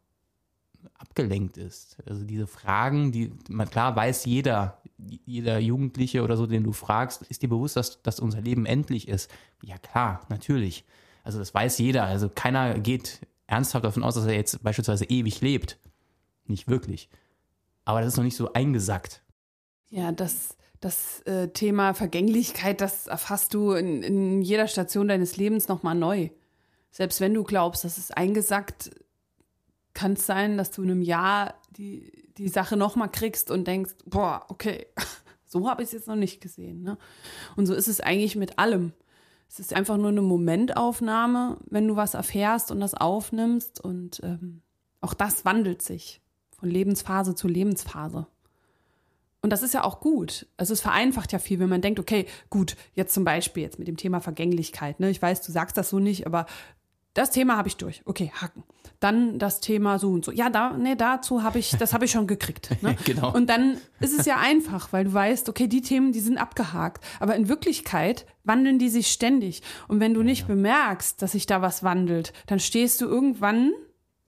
[0.98, 1.98] abgelenkt ist.
[2.08, 7.24] Also diese Fragen, die, man, klar weiß jeder, jeder Jugendliche oder so, den du fragst,
[7.24, 9.30] ist dir bewusst, dass, dass unser Leben endlich ist?
[9.62, 10.86] Ja klar, natürlich.
[11.24, 12.06] Also das weiß jeder.
[12.06, 15.78] Also keiner geht ernsthaft davon aus, dass er jetzt beispielsweise ewig lebt.
[16.46, 17.10] Nicht wirklich.
[17.84, 19.22] Aber das ist noch nicht so eingesackt.
[19.96, 25.70] Ja, das, das äh, Thema Vergänglichkeit, das erfasst du in, in jeder Station deines Lebens
[25.70, 26.32] nochmal neu.
[26.92, 28.92] Selbst wenn du glaubst, das ist eingesackt,
[29.94, 33.94] kann es sein, dass du in einem Jahr die, die Sache nochmal kriegst und denkst,
[34.06, 34.88] boah, okay,
[35.48, 36.82] so habe ich es jetzt noch nicht gesehen.
[36.82, 36.98] Ne?
[37.56, 38.92] Und so ist es eigentlich mit allem.
[39.48, 43.80] Es ist einfach nur eine Momentaufnahme, wenn du was erfährst und das aufnimmst.
[43.80, 44.62] Und ähm,
[45.00, 48.28] auch das wandelt sich von Lebensphase zu Lebensphase.
[49.46, 50.48] Und das ist ja auch gut.
[50.58, 53.88] Also es vereinfacht ja viel, wenn man denkt, okay, gut, jetzt zum Beispiel jetzt mit
[53.88, 55.00] dem Thema Vergänglichkeit.
[55.00, 55.12] Ne?
[55.12, 56.48] Ich weiß, du sagst das so nicht, aber
[57.14, 58.02] das Thema habe ich durch.
[58.06, 58.64] Okay, hacken.
[59.00, 60.32] Dann das Thema so und so.
[60.32, 62.72] Ja, da, nee, dazu habe ich, das habe ich schon gekriegt.
[62.82, 62.98] Ne?
[63.06, 63.32] Genau.
[63.32, 67.06] Und dann ist es ja einfach, weil du weißt, okay, die Themen, die sind abgehakt.
[67.20, 69.62] Aber in Wirklichkeit wandeln die sich ständig.
[69.88, 73.74] Und wenn du nicht bemerkst, dass sich da was wandelt, dann stehst du irgendwann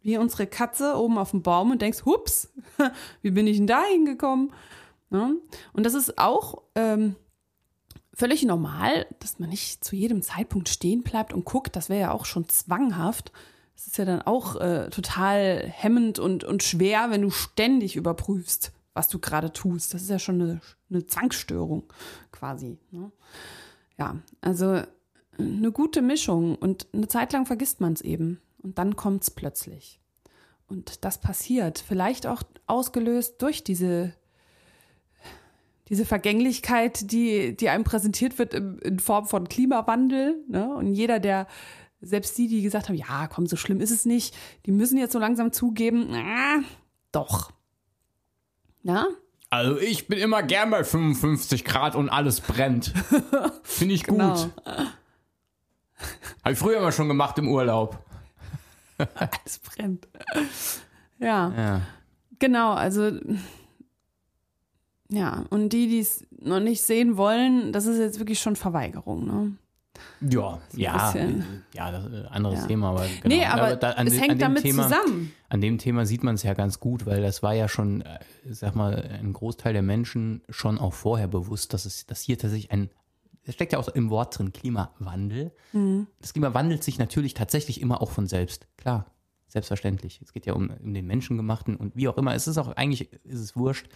[0.03, 2.53] wie unsere Katze oben auf dem Baum und denkst, hups,
[3.23, 4.53] wie bin ich denn da hingekommen?
[5.09, 5.35] Ne?
[5.73, 7.15] Und das ist auch ähm,
[8.13, 11.75] völlig normal, dass man nicht zu jedem Zeitpunkt stehen bleibt und guckt.
[11.75, 13.31] Das wäre ja auch schon zwanghaft.
[13.75, 18.71] Das ist ja dann auch äh, total hemmend und, und schwer, wenn du ständig überprüfst,
[18.93, 19.93] was du gerade tust.
[19.93, 21.83] Das ist ja schon eine, eine Zwangsstörung
[22.31, 22.79] quasi.
[22.89, 23.11] Ne?
[23.99, 24.81] Ja, also
[25.37, 29.31] eine gute Mischung und eine Zeit lang vergisst man es eben und dann kommt es
[29.31, 29.99] plötzlich.
[30.67, 34.13] Und das passiert, vielleicht auch ausgelöst durch diese
[35.89, 40.43] diese Vergänglichkeit, die, die einem präsentiert wird in, in Form von Klimawandel.
[40.47, 40.73] Ne?
[40.73, 41.47] Und jeder, der,
[42.01, 45.13] selbst die, die gesagt haben, ja, komm, so schlimm ist es nicht, die müssen jetzt
[45.13, 46.61] so langsam zugeben, na,
[47.11, 47.51] doch.
[48.83, 49.07] Ja?
[49.49, 52.93] Also ich bin immer gern bei 55 Grad und alles brennt.
[53.63, 54.17] Finde ich gut.
[54.17, 54.35] Genau.
[56.43, 57.97] Habe ich früher immer schon gemacht im Urlaub.
[59.15, 60.07] Alles brennt.
[61.19, 61.81] Ja, Ja.
[62.39, 63.11] genau, also
[65.09, 69.25] ja, und die, die es noch nicht sehen wollen, das ist jetzt wirklich schon Verweigerung,
[69.25, 69.51] ne?
[70.29, 71.63] Ja, ja, bisschen.
[71.73, 72.67] ja, das ist ein anderes Ja.
[72.67, 73.35] Thema, aber genau.
[73.35, 75.31] Nee, aber da- an es an hängt dem damit Thema, zusammen.
[75.49, 78.19] An dem Thema sieht man es ja ganz gut, weil das war ja schon, äh,
[78.49, 82.71] sag mal, ein Großteil der Menschen schon auch vorher bewusst, dass es, dass hier tatsächlich
[82.71, 82.89] ein,
[83.43, 85.51] es steckt ja auch im Wort drin, Klimawandel.
[85.73, 86.05] Mhm.
[86.21, 88.67] Das Klima wandelt sich natürlich tatsächlich immer auch von selbst.
[88.77, 89.07] Klar,
[89.47, 90.19] selbstverständlich.
[90.21, 92.35] Es geht ja um, um den Menschengemachten und wie auch immer.
[92.35, 93.87] Es ist auch, eigentlich ist es wurscht.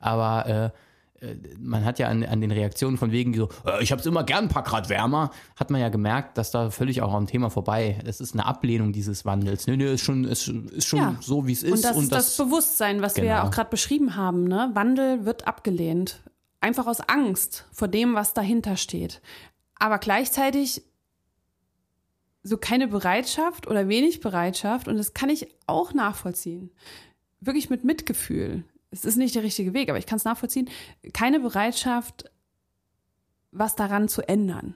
[0.00, 0.72] Aber
[1.20, 4.00] äh, äh, man hat ja an, an den Reaktionen von wegen so, äh, ich habe
[4.00, 7.12] es immer gern ein paar Grad wärmer, hat man ja gemerkt, dass da völlig auch
[7.12, 7.98] am Thema vorbei.
[8.04, 9.66] Es ist eine Ablehnung dieses Wandels.
[9.66, 11.16] Nee, nee, ist schon, ist, ist schon Ja.
[11.20, 11.72] so, wie es ist.
[11.72, 13.48] Und das ist das Bewusstsein, was wir ja Genau.
[13.48, 14.44] auch gerade beschrieben haben.
[14.44, 14.70] Ne?
[14.74, 16.20] Wandel wird abgelehnt.
[16.62, 19.20] Einfach aus Angst vor dem, was dahinter steht.
[19.78, 20.82] Aber gleichzeitig
[22.42, 24.88] so keine Bereitschaft oder wenig Bereitschaft.
[24.88, 26.70] Und das kann ich auch nachvollziehen.
[27.40, 28.64] Wirklich mit Mitgefühl.
[28.90, 30.68] Es ist nicht der richtige Weg, aber ich kann es nachvollziehen.
[31.12, 32.30] Keine Bereitschaft,
[33.52, 34.74] was daran zu ändern.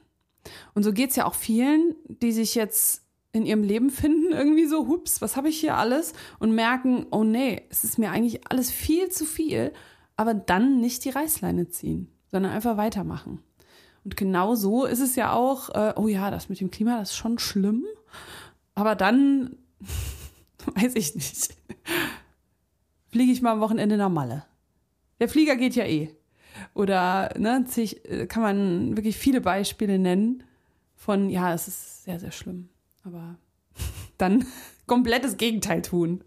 [0.75, 4.67] Und so geht es ja auch vielen, die sich jetzt in ihrem Leben finden, irgendwie
[4.67, 6.13] so, hups, was habe ich hier alles?
[6.39, 9.73] Und merken, oh nee, es ist mir eigentlich alles viel zu viel,
[10.17, 13.41] aber dann nicht die Reißleine ziehen, sondern einfach weitermachen.
[14.05, 17.11] Und genau so ist es ja auch, äh, oh ja, das mit dem Klima, das
[17.11, 17.85] ist schon schlimm,
[18.75, 19.57] aber dann,
[20.75, 21.57] weiß ich nicht,
[23.15, 24.45] fliege ich mal am Wochenende nach Malle.
[25.21, 26.11] Der Flieger geht ja eh.
[26.75, 30.43] Oder ne, zig, äh, kann man wirklich viele Beispiele nennen
[30.97, 32.71] von, ja, es ist sehr, sehr schlimm.
[33.05, 33.37] Aber
[34.19, 34.45] dann
[34.89, 36.25] komplettes Gegenteil tun.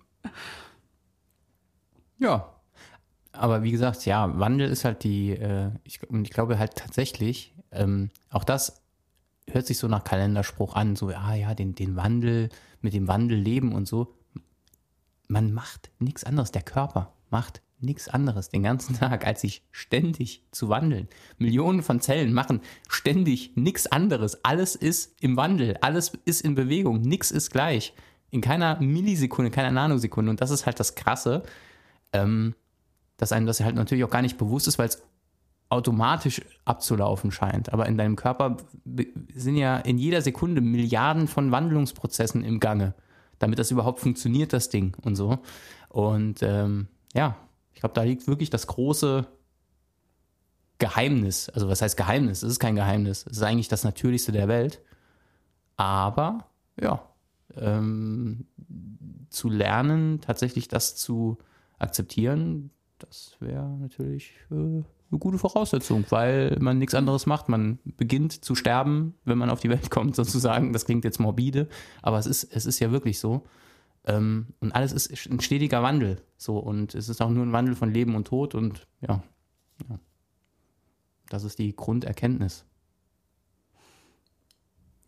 [2.19, 2.53] Ja.
[3.33, 7.53] Aber wie gesagt, ja, Wandel ist halt die, äh, ich, und ich glaube halt tatsächlich,
[7.73, 8.81] ähm, auch das
[9.51, 12.47] hört sich so nach Kalenderspruch an, so, ah ja, den, den Wandel,
[12.79, 14.16] mit dem Wandel leben und so.
[15.27, 16.51] Man macht nichts anderes.
[16.51, 21.07] Der Körper macht nichts anderes den ganzen Tag, als sich ständig zu wandeln.
[21.37, 24.43] Millionen von Zellen machen ständig nichts anderes.
[24.43, 27.93] Alles ist im Wandel, alles ist in Bewegung, nichts ist gleich.
[28.29, 30.29] In keiner Millisekunde, keiner Nanosekunde.
[30.31, 31.43] Und das ist halt das Krasse,
[32.11, 32.55] ähm,
[33.15, 35.01] dass einem das halt natürlich auch gar nicht bewusst ist, weil es
[35.69, 37.73] automatisch abzulaufen scheint.
[37.73, 38.57] Aber in deinem Körper
[39.33, 42.95] sind ja in jeder Sekunde Milliarden von Wandlungsprozessen im Gange,
[43.39, 45.39] damit das überhaupt funktioniert, das Ding und so.
[45.89, 47.37] Und ähm, ja,
[47.73, 49.27] ich glaube, da liegt wirklich das große
[50.79, 51.49] Geheimnis.
[51.49, 52.43] Also was heißt Geheimnis?
[52.43, 53.25] Es ist kein Geheimnis.
[53.25, 54.81] Es ist eigentlich das Natürlichste der Welt.
[55.75, 57.07] Aber ja,
[57.55, 58.47] ähm,
[59.29, 61.37] zu lernen, tatsächlich das zu
[61.79, 67.49] akzeptieren, das wäre natürlich äh, eine gute Voraussetzung, weil man nichts anderes macht.
[67.49, 70.73] Man beginnt zu sterben, wenn man auf die Welt kommt, sozusagen.
[70.73, 71.67] Das klingt jetzt morbide,
[72.01, 73.43] aber es ist, es ist ja wirklich so.
[74.05, 76.21] Ähm, und alles ist ein stetiger Wandel.
[76.37, 79.23] So, und es ist auch nur ein Wandel von Leben und Tod und ja,
[79.89, 79.99] ja.
[81.29, 82.65] Das ist die Grunderkenntnis.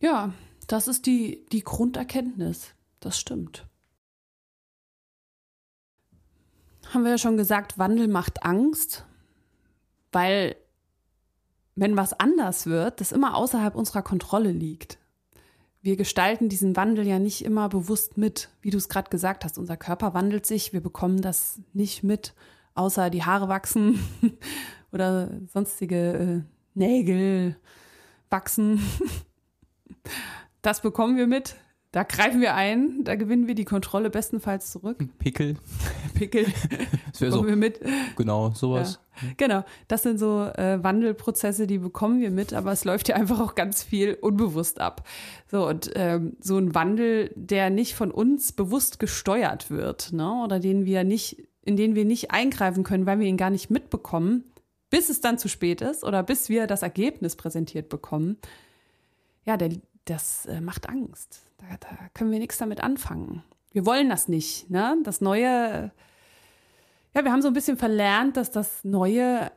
[0.01, 0.33] Ja,
[0.67, 2.73] das ist die, die Grunderkenntnis.
[2.99, 3.65] Das stimmt.
[6.93, 9.05] Haben wir ja schon gesagt, Wandel macht Angst,
[10.11, 10.55] weil
[11.75, 14.97] wenn was anders wird, das immer außerhalb unserer Kontrolle liegt.
[15.81, 19.57] Wir gestalten diesen Wandel ja nicht immer bewusst mit, wie du es gerade gesagt hast.
[19.57, 22.33] Unser Körper wandelt sich, wir bekommen das nicht mit,
[22.75, 23.99] außer die Haare wachsen
[24.91, 26.41] oder sonstige äh,
[26.73, 27.55] Nägel
[28.29, 28.81] wachsen.
[30.61, 31.55] Das bekommen wir mit.
[31.91, 35.04] Da greifen wir ein, da gewinnen wir die Kontrolle bestenfalls zurück.
[35.17, 35.58] Pickel.
[36.13, 36.45] Pickel.
[37.12, 37.47] Das wäre so.
[37.47, 37.82] wir mit.
[38.15, 38.99] Genau, sowas.
[39.21, 39.28] Ja.
[39.38, 43.39] Genau, das sind so äh, Wandelprozesse, die bekommen wir mit, aber es läuft ja einfach
[43.39, 45.08] auch ganz viel unbewusst ab.
[45.49, 50.43] So, und ähm, so ein Wandel, der nicht von uns bewusst gesteuert wird, ne?
[50.43, 53.71] oder den wir nicht, in den wir nicht eingreifen können, weil wir ihn gar nicht
[53.71, 54.43] mitbekommen,
[54.91, 58.38] bis es dann zu spät ist oder bis wir das Ergebnis präsentiert bekommen.
[59.45, 59.71] Ja, der,
[60.05, 61.43] das äh, macht Angst.
[61.57, 63.43] Da, da, können wir nichts damit anfangen.
[63.71, 64.69] Wir wollen das nicht.
[64.69, 64.97] Ne?
[65.03, 65.91] Das Neue,
[67.13, 69.51] ja, wir haben so ein bisschen verlernt, dass das Neue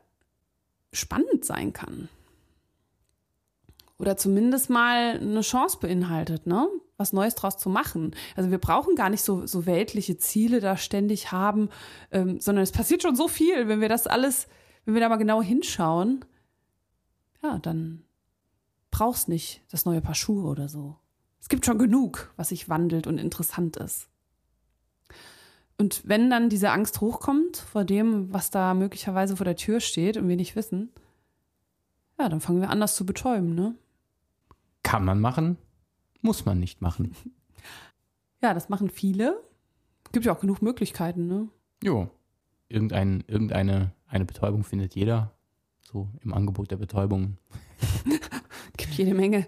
[0.92, 2.08] spannend sein kann.
[3.98, 6.68] Oder zumindest mal eine Chance beinhaltet, ne?
[6.96, 8.14] was Neues draus zu machen.
[8.36, 11.68] Also wir brauchen gar nicht so, so weltliche Ziele da ständig haben,
[12.10, 14.48] ähm, sondern es passiert schon so viel, wenn wir das alles,
[14.84, 16.24] wenn wir da mal genau hinschauen,
[17.42, 18.04] ja, dann
[18.92, 20.96] brauchst nicht das neue Paar Schuhe oder so.
[21.40, 24.08] Es gibt schon genug, was sich wandelt und interessant ist.
[25.76, 30.16] Und wenn dann diese Angst hochkommt vor dem, was da möglicherweise vor der Tür steht
[30.16, 30.92] und wir nicht wissen,
[32.20, 33.74] ja, dann fangen wir an, das zu betäuben, ne?
[34.84, 35.56] Kann man machen,
[36.20, 37.16] muss man nicht machen.
[38.44, 39.40] Ja, das machen viele.
[40.10, 41.48] Gibt ja auch genug Möglichkeiten, ne?
[41.80, 42.10] Jo.
[42.68, 45.32] Irgendein, irgendeine eine Betäubung findet jeder.
[45.80, 47.38] So im Angebot der Betäubung.
[48.92, 49.46] Gibt jede Menge.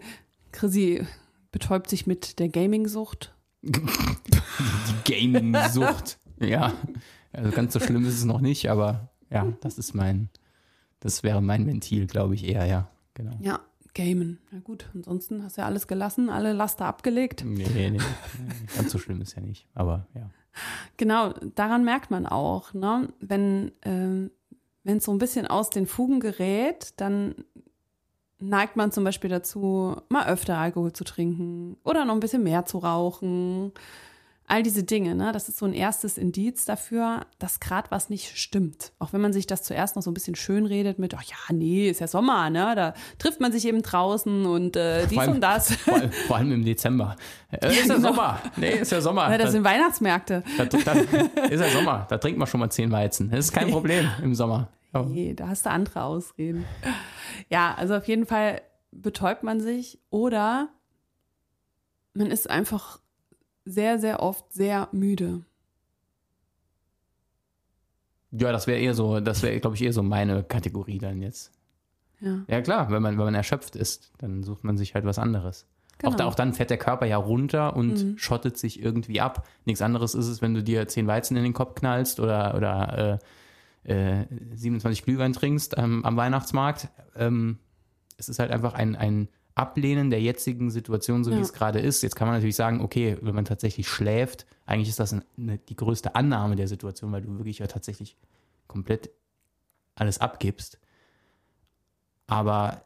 [0.53, 1.07] Chrissy
[1.53, 3.35] betäubt sich mit der Gaming-Sucht.
[3.61, 3.73] Die
[5.05, 6.19] Gaming-Sucht.
[6.41, 6.73] ja.
[7.31, 10.31] Also ganz so schlimm ist es noch nicht, aber ja, das ist mein,
[11.01, 12.89] das wäre mein Ventil, glaube ich, eher, ja.
[13.13, 13.37] Genau.
[13.43, 13.61] Ja,
[13.93, 14.39] Gamen.
[14.51, 17.45] Na gut, ansonsten hast du ja alles gelassen, alle Laster abgelegt.
[17.45, 17.99] Nee, nee, nee.
[18.75, 20.31] Ganz so schlimm ist ja nicht, aber ja.
[20.97, 23.13] Genau, daran merkt man auch, ne?
[23.21, 24.31] wenn ähm,
[24.85, 27.35] wenn es so ein bisschen aus den Fugen gerät, dann
[28.39, 32.67] neigt man zum Beispiel dazu, mal öfter Alkohol zu trinken oder noch ein bisschen mehr
[32.67, 33.73] zu rauchen.
[34.47, 35.33] All diese Dinge, ne?
[35.33, 38.93] das ist so ein erstes Indiz dafür, dass gerade was nicht stimmt.
[38.99, 41.37] Auch wenn man sich das zuerst noch so ein bisschen schön redet mit, ach ja,
[41.51, 42.75] nee, ist ja Sommer, ne?
[42.77, 45.75] Da trifft man sich eben draußen und äh, dies allem, und das.
[45.77, 47.17] Vor allem, vor allem, im Dezember.
[47.51, 48.09] Äh, ist ja genau.
[48.09, 48.39] Sommer.
[48.57, 49.31] Nee, ist ja Sommer.
[49.31, 50.43] Ja, das sind Weihnachtsmärkte.
[50.59, 50.93] Da, da,
[51.49, 52.07] ist ja Sommer.
[52.11, 53.31] Da trinkt man schon mal zehn Weizen.
[53.31, 54.69] Das ist kein Problem im Sommer.
[54.95, 55.03] Oh.
[55.03, 56.65] Nee, da hast du andere Ausreden.
[57.51, 60.69] Ja, also auf jeden Fall betäubt man sich oder
[62.15, 63.01] man ist einfach
[63.65, 65.45] sehr, sehr oft sehr müde.
[68.31, 71.53] Ja, das wäre eher so, das wäre, glaube ich, eher so meine Kategorie dann jetzt.
[72.21, 72.45] Ja.
[72.47, 75.67] ja, klar, wenn man, wenn man erschöpft ist, dann sucht man sich halt was anderes.
[75.99, 76.13] Genau.
[76.13, 78.19] Auch, da, auch, dann fährt der Körper ja runter und mhm.
[78.19, 79.47] schottet sich irgendwie ab.
[79.65, 83.21] Nichts anderes ist es, wenn du dir zehn Weizen in den Kopf knallst oder, oder
[83.21, 83.25] äh,
[83.85, 86.89] äh, 27 Glühwein trinkst ähm, am Weihnachtsmarkt.
[87.17, 87.59] Ähm,
[88.17, 91.37] es ist halt einfach ein, ein Ablehnen der jetzigen Situation, so Ja.
[91.39, 92.03] wie es gerade ist.
[92.03, 95.77] Jetzt kann man natürlich sagen, okay, wenn man tatsächlich schläft, eigentlich ist das eine, die
[95.77, 98.17] größte Annahme der Situation, weil du wirklich ja tatsächlich
[98.67, 99.11] komplett
[99.95, 100.79] alles abgibst.
[102.27, 102.85] Aber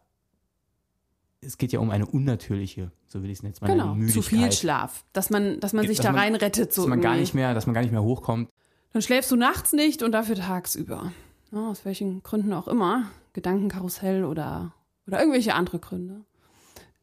[1.41, 4.23] es geht ja um eine unnatürliche, so will ich es jetzt mal Genau, nennen, zu
[4.23, 4.59] viel Müdigkeit.
[4.59, 5.05] Schlaf.
[5.13, 6.73] Dass man, dass man sich Dass da man- reinrettet.
[6.73, 8.51] So dass man gar nicht mehr, dass man gar nicht mehr hochkommt.
[8.93, 11.13] Dann schläfst du nachts nicht und dafür tagsüber.
[11.53, 13.11] Ja, aus welchen Gründen auch immer.
[13.33, 14.73] Gedankenkarussell oder,
[15.07, 16.25] oder irgendwelche andere Gründe.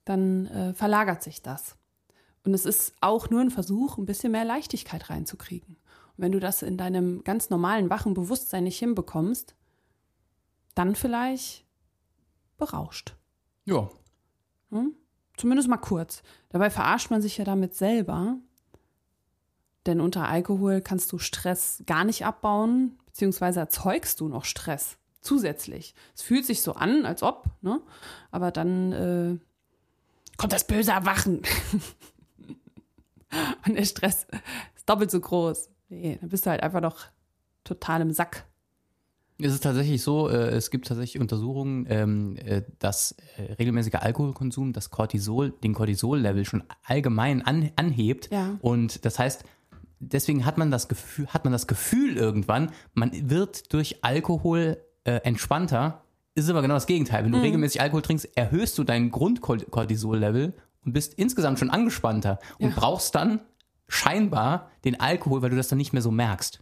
[0.03, 1.77] Dann äh, verlagert sich das.
[2.43, 5.75] Und es ist auch nur ein Versuch, ein bisschen mehr Leichtigkeit reinzukriegen.
[5.75, 9.55] Und wenn du das in deinem ganz normalen, wachen Bewusstsein nicht hinbekommst,
[10.75, 11.65] dann vielleicht
[12.57, 13.15] berauscht.
[13.65, 13.89] Ja,
[15.37, 16.23] Zumindest mal kurz.
[16.49, 18.37] Dabei verarscht man sich ja damit selber.
[19.85, 25.95] Denn unter Alkohol kannst du Stress gar nicht abbauen, beziehungsweise erzeugst du noch Stress zusätzlich.
[26.15, 27.81] Es fühlt sich so an, als ob, ne?
[28.31, 29.37] Aber dann äh,
[30.37, 31.41] kommt das böse Erwachen.
[33.67, 34.27] Und der Stress
[34.75, 35.69] ist doppelt so groß.
[35.89, 37.05] Nee, dann bist du halt einfach noch
[37.63, 38.45] total im Sack.
[39.37, 44.71] Es ist tatsächlich so, äh, es gibt tatsächlich Untersuchungen, ähm, äh, dass äh, regelmäßiger Alkoholkonsum
[44.71, 48.31] das Cortisol, den Cortisol-Level schon allgemein an, anhebt.
[48.31, 48.57] Ja.
[48.61, 49.43] Und das heißt,
[49.99, 55.17] deswegen hat man das Gefühl, hat man das Gefühl irgendwann, man wird durch Alkohol äh,
[55.23, 56.01] entspannter.
[56.35, 57.21] Ist aber genau das Gegenteil.
[57.21, 57.25] Mhm.
[57.27, 60.53] Wenn du regelmäßig Alkohol trinkst, erhöhst du dein Grundcortisol-Level
[60.85, 62.75] und bist insgesamt schon angespannter und Ja.
[62.75, 63.39] brauchst dann
[63.87, 66.59] scheinbar den Alkohol, weil du das dann nicht mehr so merkst.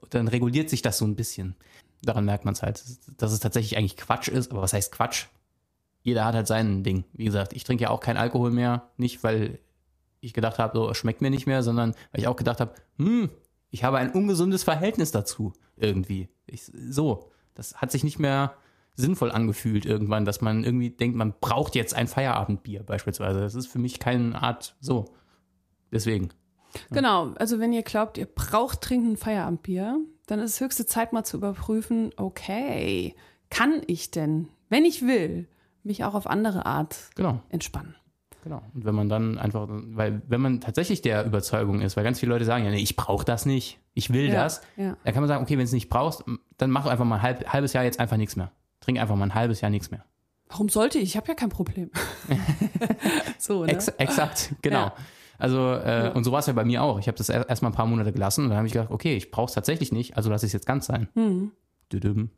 [0.00, 1.56] Und dann reguliert sich das so ein bisschen.
[2.02, 2.82] Daran merkt man es halt,
[3.20, 4.50] dass es tatsächlich eigentlich Quatsch ist.
[4.50, 5.26] Aber was heißt Quatsch?
[6.02, 7.04] Jeder hat halt sein Ding.
[7.12, 8.90] Wie gesagt, ich trinke ja auch keinen Alkohol mehr.
[8.96, 9.60] Nicht, weil
[10.26, 12.74] ich gedacht habe, so es schmeckt mir nicht mehr, sondern weil ich auch gedacht habe,
[12.96, 13.30] hm,
[13.70, 16.28] ich habe ein ungesundes Verhältnis dazu irgendwie.
[16.46, 18.54] Ich, so, das hat sich nicht mehr
[18.94, 23.40] sinnvoll angefühlt irgendwann, dass man irgendwie denkt, man braucht jetzt ein Feierabendbier beispielsweise.
[23.40, 25.06] Das ist für mich keine Art so.
[25.90, 26.28] Deswegen.
[26.90, 31.12] Genau, also wenn ihr glaubt, ihr braucht dringend ein Feierabendbier, dann ist es höchste Zeit
[31.12, 33.14] mal zu überprüfen, okay,
[33.50, 35.48] kann ich denn, wenn ich will,
[35.82, 37.42] mich auch auf andere Art Genau.
[37.48, 37.94] entspannen?
[38.42, 38.60] Genau.
[38.74, 42.32] Und wenn man dann einfach, weil wenn man tatsächlich der Überzeugung ist, weil ganz viele
[42.32, 44.96] Leute sagen ja, nee, ich brauche das nicht, ich will Ja, das, ja.
[45.04, 46.24] dann kann man sagen, okay, wenn du es nicht brauchst,
[46.58, 48.50] dann mach einfach mal ein halb, halbes Jahr jetzt einfach nichts mehr.
[48.80, 50.04] Trink einfach mal ein halbes Jahr nichts mehr.
[50.48, 51.04] Warum sollte ich?
[51.04, 51.90] Ich habe ja kein Problem.
[53.38, 53.72] so, ne?
[53.72, 54.86] Ex exakt, genau.
[54.86, 54.94] Ja.
[55.38, 56.98] Also, äh, und so war es ja bei mir auch.
[56.98, 59.16] Ich habe das erst mal ein paar Monate gelassen und dann habe ich gedacht, okay,
[59.16, 61.08] ich brauche es tatsächlich nicht, also lasse ich es jetzt ganz sein.
[61.92, 62.16] Düdüm.
[62.16, 62.30] Mhm.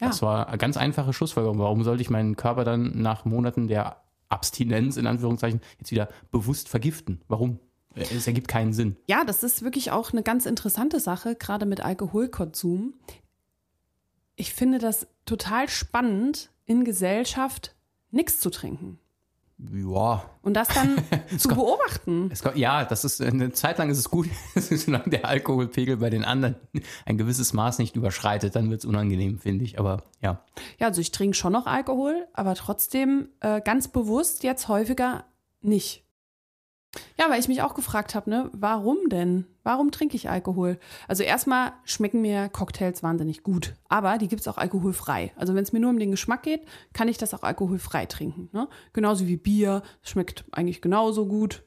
[0.00, 0.08] Ja.
[0.08, 1.58] Das war eine ganz einfache Schlussfolgerung.
[1.58, 4.03] Warum sollte ich meinen Körper dann nach Monaten der
[4.34, 7.22] Abstinenz, in Anführungszeichen, jetzt wieder bewusst vergiften?
[7.28, 7.60] Warum?
[7.94, 8.96] Es ergibt keinen Sinn.
[9.06, 12.94] Ja, das ist wirklich auch eine ganz interessante Sache, gerade mit Alkoholkonsum.
[14.36, 17.76] Ich finde das total spannend, in Gesellschaft
[18.10, 18.98] nichts zu trinken.
[19.72, 20.96] Ja, Und das dann
[21.38, 22.28] zu beobachten.
[22.32, 26.10] Es kommt, ja, das ist eine Zeit lang ist es gut, solange der Alkoholpegel bei
[26.10, 26.56] den anderen
[27.06, 29.78] ein gewisses Maß nicht überschreitet, dann wird es unangenehm, finde ich.
[29.78, 30.44] Aber ja,
[30.78, 35.24] Ja, also ich trinke schon noch Alkohol, aber trotzdem äh, ganz bewusst jetzt häufiger
[35.60, 36.03] nicht.
[37.18, 39.46] Ja, weil ich mich auch gefragt habe, ne, warum denn?
[39.62, 40.78] Warum trinke ich Alkohol?
[41.08, 45.32] Also erstmal schmecken mir Cocktails wahnsinnig gut, aber die gibt's auch alkoholfrei.
[45.36, 48.48] Also wenn es mir nur um den Geschmack geht, kann ich das auch alkoholfrei trinken.
[48.52, 48.68] Ne?
[48.92, 51.64] Genauso wie Bier, schmeckt eigentlich genauso gut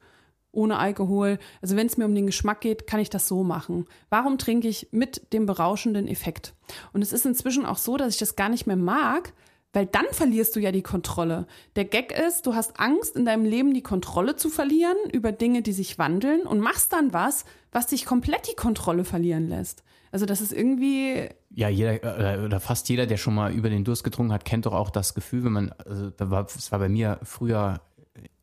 [0.52, 1.38] ohne Alkohol.
[1.60, 3.86] Also wenn es mir um den Geschmack geht, kann ich das so machen.
[4.10, 6.54] Warum trinke ich mit dem berauschenden Effekt?
[6.92, 9.32] Und es ist inzwischen auch so, dass ich das gar nicht mehr mag,
[9.78, 11.46] weil dann verlierst du ja die Kontrolle.
[11.76, 15.62] Der Gag ist, du hast Angst, in deinem Leben die Kontrolle zu verlieren über Dinge,
[15.62, 19.84] die sich wandeln und machst dann was, was dich komplett die Kontrolle verlieren lässt.
[20.10, 23.84] Also das ist irgendwie, ja, jeder äh, oder fast jeder, der schon mal über den
[23.84, 26.80] Durst getrunken hat, kennt doch auch das Gefühl, wenn man, also da war, es war
[26.80, 27.80] bei mir früher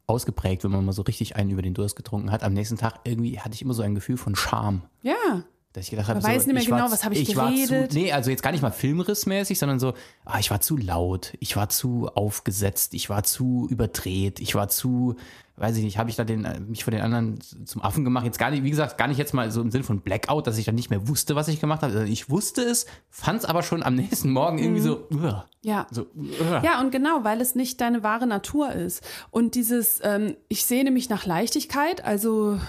[0.08, 2.44] ausgeprägt, wenn man mal so richtig einen über den Durst getrunken hat.
[2.44, 4.84] Am nächsten Tag irgendwie hatte ich immer so ein Gefühl von Scham.
[5.02, 5.44] ja,
[5.76, 7.36] Dass ich gedacht habe, Man weiß nicht mehr ich war genau, zu- was habe ich
[7.36, 7.92] war geredet.
[7.92, 11.34] Zu, nee, also jetzt gar nicht mal filmrissmäßig, sondern so, ah, ich war zu laut,
[11.42, 15.16] ich war zu aufgesetzt, ich war zu überdreht, ich war zu,
[15.58, 18.24] weiß ich nicht, habe ich da den, äh, mich von den anderen zum Affen gemacht.
[18.26, 20.58] Jetzt gar nicht, wie gesagt, gar nicht jetzt mal so im Sinne von Blackout, dass
[20.58, 21.92] ich dann nicht mehr wusste, was ich gemacht habe.
[21.94, 25.88] Also Ich wusste es, fand es aber schon am nächsten Morgen irgendwie so, uah, ja.
[25.92, 26.64] so, uah.
[26.64, 29.04] Ja, und genau, weil es nicht deine wahre Natur ist.
[29.30, 32.60] Und dieses, ähm, ich sehne mich nach Leichtigkeit, also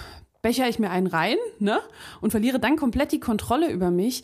[0.47, 1.79] becher ich mir einen rein, ne?
[2.21, 4.23] Und verliere dann komplett die Kontrolle über mich.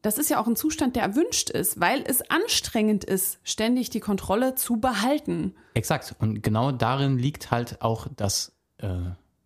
[0.00, 4.00] Das ist ja auch ein Zustand, der erwünscht ist, weil es anstrengend ist, ständig die
[4.00, 5.54] Kontrolle zu behalten.
[5.74, 6.14] Exakt.
[6.20, 8.86] Und genau darin liegt halt auch das, äh,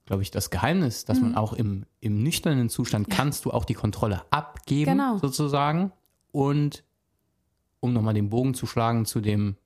[0.07, 1.25] glaube ich, das Geheimnis, dass Mhm.
[1.31, 5.19] man auch im, im nüchternen Zustand kannst du auch die Kontrolle abgeben, Genau.
[5.19, 5.91] sozusagen.
[6.33, 6.85] Und
[7.81, 9.57] um nochmal den Bogen zu schlagen zu dem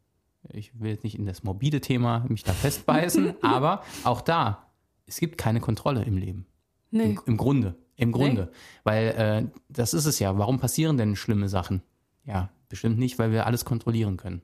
[0.52, 4.65] Ich will jetzt nicht in das morbide Thema mich da festbeißen, aber auch da,
[5.06, 6.46] es gibt keine Kontrolle im Leben.
[6.90, 7.04] Nee.
[7.04, 7.74] Im, Im Grunde.
[7.96, 8.50] Im Grunde.
[8.84, 10.36] Weil äh, das ist es ja.
[10.38, 11.82] Warum passieren denn schlimme Sachen?
[12.24, 14.42] Ja, bestimmt nicht, weil wir alles kontrollieren können.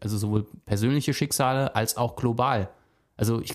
[0.00, 2.70] Also sowohl persönliche Schicksale als auch global.
[3.16, 3.54] Also ich,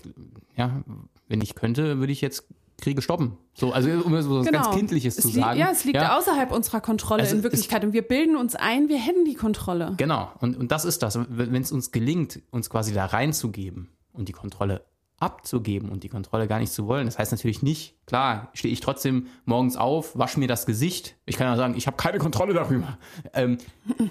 [0.56, 0.82] ja,
[1.28, 2.44] wenn ich könnte, würde ich jetzt
[2.80, 3.38] Kriege stoppen.
[3.54, 5.28] So, also um so was ganz Kindliches Genau.
[5.28, 5.58] es zu sagen.
[5.58, 7.84] Ja, es liegt außerhalb unserer Kontrolle Also in Wirklichkeit.
[7.84, 9.94] Und wir bilden uns ein, wir hätten die Kontrolle.
[9.96, 11.18] Genau, und, und das ist das.
[11.28, 14.84] Wenn es uns gelingt, uns quasi da reinzugeben und die Kontrolle
[15.22, 18.80] abzugeben und die Kontrolle gar nicht zu wollen, das heißt natürlich nicht, klar, stehe ich
[18.80, 21.14] trotzdem morgens auf, wasche mir das Gesicht.
[21.26, 22.98] Ich kann ja sagen, ich habe keine Kontrolle darüber.
[23.32, 23.58] Ähm,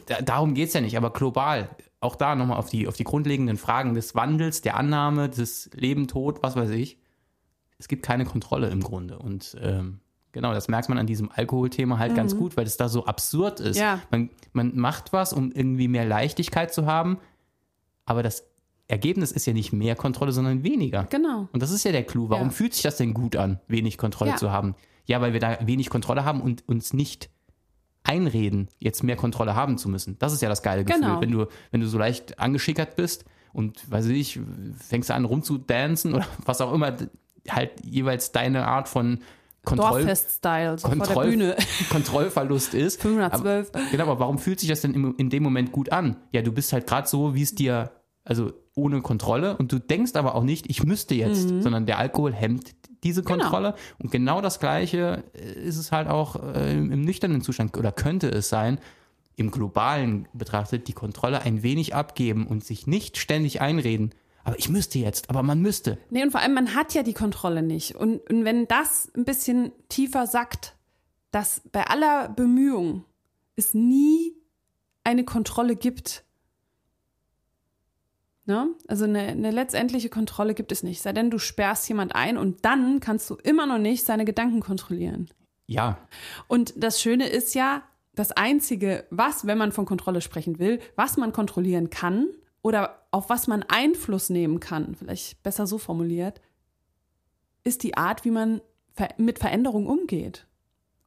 [0.05, 3.03] da, darum geht es ja nicht, aber global, auch da nochmal auf die, auf die
[3.03, 6.97] grundlegenden Fragen des Wandels, der Annahme, des Leben, Tod, was weiß ich.
[7.77, 9.19] Es gibt keine Kontrolle im Grunde.
[9.19, 9.99] Und ähm,
[10.31, 13.59] genau, das merkt man an diesem Alkoholthema halt ganz gut, weil es da so absurd
[13.59, 13.77] ist.
[13.77, 13.99] Ja.
[14.11, 17.17] Man, man macht was, um irgendwie mehr Leichtigkeit zu haben,
[18.05, 18.50] aber das
[18.91, 21.05] Ergebnis ist ja nicht mehr Kontrolle, sondern weniger.
[21.09, 21.47] Genau.
[21.51, 22.29] Und das ist ja der Clou.
[22.29, 22.51] Warum Ja.
[22.51, 24.37] fühlt sich das denn gut an, wenig Kontrolle Ja.
[24.37, 24.75] zu haben?
[25.05, 27.29] Ja, weil wir da wenig Kontrolle haben und uns nicht
[28.03, 30.17] einreden, jetzt mehr Kontrolle haben zu müssen.
[30.19, 31.01] Das ist ja das geile Gefühl.
[31.01, 31.21] Genau.
[31.21, 34.39] Wenn du, wenn du so leicht angeschickert bist und, weiß ich,
[34.79, 36.95] fängst du an rumzudancen oder was auch immer,
[37.49, 39.19] halt jeweils deine Art von
[39.63, 41.55] Kontroll Dorffest-Style, so vor der Kontroll Bühne.
[41.91, 42.99] Kontrollverlust ist.
[43.01, 43.69] 512.
[43.73, 46.17] Aber, genau, aber warum fühlt sich das denn im, in dem Moment gut an?
[46.31, 47.91] Ja, du bist halt gerade so, wie es dir,
[48.23, 52.33] also ohne Kontrolle und du denkst aber auch nicht, ich müsste jetzt, sondern der Alkohol
[52.33, 53.75] hemmt diese Kontrolle.
[53.99, 57.91] Und genau das Gleiche äh, ist es halt auch äh, im, im nüchternen Zustand oder
[57.91, 58.79] könnte es sein,
[59.35, 64.11] im globalen betrachtet, die Kontrolle ein wenig abgeben und sich nicht ständig einreden.
[64.43, 65.97] Aber ich müsste jetzt, aber man müsste.
[66.09, 67.95] Nee, und vor allem, man hat ja die Kontrolle nicht.
[67.95, 70.75] Und, und wenn das ein bisschen tiefer sackt,
[71.31, 73.05] dass bei aller Bemühung
[73.55, 74.35] es nie
[75.03, 76.23] eine Kontrolle gibt.
[78.45, 78.69] Ne?
[78.87, 81.01] Also eine, eine letztendliche Kontrolle gibt es nicht.
[81.01, 84.61] Sei denn, du sperrst jemand ein und dann kannst du immer noch nicht seine Gedanken
[84.61, 85.29] kontrollieren.
[85.67, 85.97] Ja,
[86.47, 87.83] Und das Schöne ist ja,
[88.13, 92.27] das Einzige, was, wenn man von Kontrolle sprechen will, was man kontrollieren kann
[92.61, 96.41] oder auf was man Einfluss nehmen kann, vielleicht besser so formuliert,
[97.63, 98.61] ist die Art, wie man
[99.17, 100.45] mit Veränderung umgeht.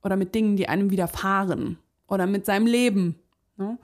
[0.03, 1.79] Oder mit Dingen, die einem widerfahren.
[2.09, 3.19] Oder mit seinem Leben.
[3.57, 3.79] Ne?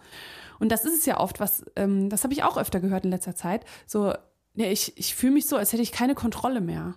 [0.61, 3.11] Und das ist es ja oft, was, ähm, das habe ich auch öfter gehört in
[3.11, 3.65] letzter Zeit.
[3.87, 4.15] So,
[4.55, 6.97] ja, ich, ich fühle mich so, als hätte ich keine Kontrolle mehr.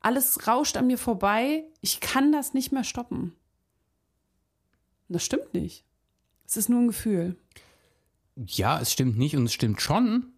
[0.00, 1.64] Alles rauscht an mir vorbei.
[1.80, 3.34] Ich kann das nicht mehr stoppen.
[5.08, 5.84] Und das stimmt nicht.
[6.46, 7.36] Es ist nur ein Gefühl.
[8.36, 10.32] Ja, es stimmt nicht und es stimmt schon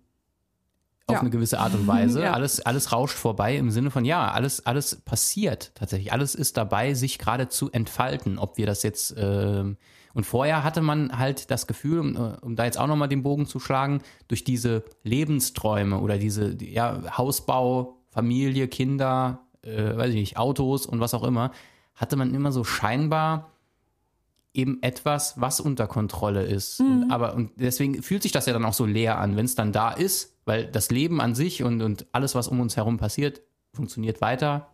[1.11, 1.20] auf Ja.
[1.20, 2.22] eine gewisse Art und Weise.
[2.22, 2.32] Ja.
[2.32, 6.12] Alles, alles rauscht vorbei im Sinne von, ja, alles, alles passiert tatsächlich.
[6.12, 8.38] Alles ist dabei, sich gerade zu entfalten.
[8.38, 9.76] Ob wir das jetzt, ähm,
[10.14, 13.22] und vorher hatte man halt das Gefühl, um, äh, um da jetzt auch nochmal den
[13.22, 20.08] Bogen zu schlagen, durch diese Lebensträume oder diese die- ja, Hausbau, Familie, Kinder, äh, weiß
[20.11, 21.52] ich nicht, Autos und was auch immer,
[21.94, 23.50] hatte man immer so scheinbar
[24.53, 26.80] eben etwas, was unter Kontrolle ist.
[26.80, 29.55] Und, aber und deswegen fühlt sich das ja dann auch so leer an, wenn es
[29.55, 32.96] dann da ist, weil das Leben an sich und, und alles, was um uns herum
[32.96, 33.42] passiert,
[33.72, 34.68] funktioniert weiter,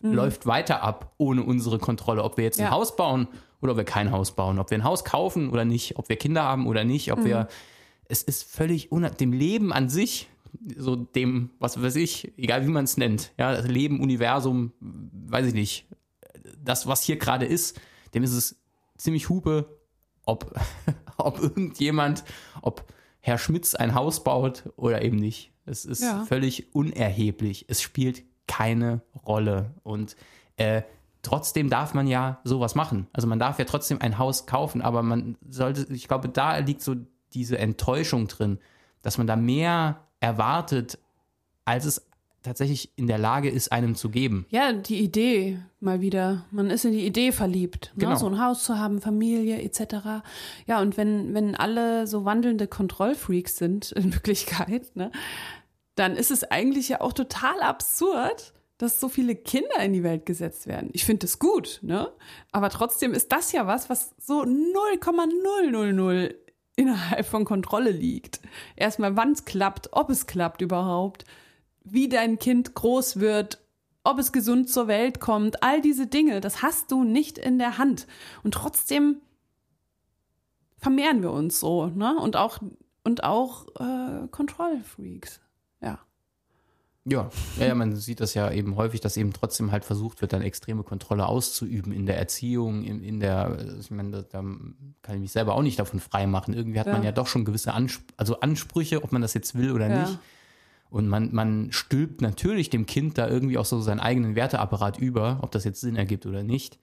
[0.00, 2.22] läuft weiter ab ohne unsere Kontrolle.
[2.24, 2.66] Ob wir jetzt Ja.
[2.66, 3.28] ein Haus bauen
[3.60, 6.16] oder ob wir kein Haus bauen, ob wir ein Haus kaufen oder nicht, ob wir
[6.16, 7.48] Kinder haben oder nicht, ob wir
[8.06, 10.28] es ist völlig unab dem Leben an sich,
[10.76, 15.46] so dem, was weiß ich, egal wie man es nennt, ja, das Leben, Universum, weiß
[15.48, 15.86] ich nicht,
[16.62, 17.80] das, was hier gerade ist,
[18.14, 18.60] dem ist es
[18.96, 19.78] ziemlich Hupe,
[20.24, 20.54] ob,
[21.16, 22.24] ob irgendjemand,
[22.62, 22.84] ob
[23.20, 25.52] Herr Schmitz ein Haus baut oder eben nicht.
[25.66, 26.24] Es ist Ja.
[26.26, 27.64] völlig unerheblich.
[27.68, 29.70] Es spielt keine Rolle.
[29.82, 30.14] Und
[30.56, 30.82] äh,
[31.22, 33.06] trotzdem darf man ja sowas machen.
[33.14, 36.82] Also man darf ja trotzdem ein Haus kaufen, aber man sollte, ich glaube, da liegt
[36.82, 36.94] so
[37.32, 38.58] diese Enttäuschung drin,
[39.00, 40.98] dass man da mehr erwartet,
[41.64, 42.06] als es
[42.44, 44.46] tatsächlich in der Lage ist, einem zu geben.
[44.50, 46.44] Ja, die Idee mal wieder.
[46.50, 47.92] Man ist in die Idee verliebt.
[47.96, 48.04] Ne?
[48.04, 48.16] Genau.
[48.16, 50.22] So ein Haus zu haben, Familie etc.
[50.66, 55.10] Ja, und wenn, wenn alle so wandelnde Kontrollfreaks sind in Wirklichkeit, ne,
[55.96, 60.26] dann ist es eigentlich ja auch total absurd, dass so viele Kinder in die Welt
[60.26, 60.90] gesetzt werden.
[60.92, 62.10] Ich finde das gut, ne?
[62.50, 66.34] Aber trotzdem ist das ja was, was so 0,000
[66.76, 68.40] innerhalb von Kontrolle liegt.
[68.74, 71.24] Erstmal, wann es klappt, ob es klappt überhaupt,
[71.84, 73.60] wie dein Kind groß wird,
[74.02, 77.78] ob es gesund zur Welt kommt, all diese Dinge, das hast du nicht in der
[77.78, 78.06] Hand.
[78.42, 79.18] Und trotzdem
[80.78, 82.16] vermehren wir uns so, ne?
[82.18, 82.58] Und auch,
[83.04, 85.40] und auch äh, Kontrollfreaks.
[85.80, 85.98] Ja.
[87.06, 90.32] Ja, ja, ja, man sieht das ja eben häufig, dass eben trotzdem halt versucht wird,
[90.32, 95.20] dann extreme Kontrolle auszuüben in der Erziehung, in, in der, ich meine, da, kann ich
[95.20, 96.54] mich selber auch nicht davon freimachen.
[96.54, 96.92] Irgendwie hat Ja.
[96.92, 100.02] man ja doch schon gewisse Ansp also Ansprüche, ob man das jetzt will oder Ja.
[100.02, 100.18] nicht.
[100.94, 105.40] Und man, man stülpt natürlich dem Kind da irgendwie auch so seinen eigenen Werteapparat über,
[105.42, 106.78] ob das jetzt Sinn ergibt oder nicht.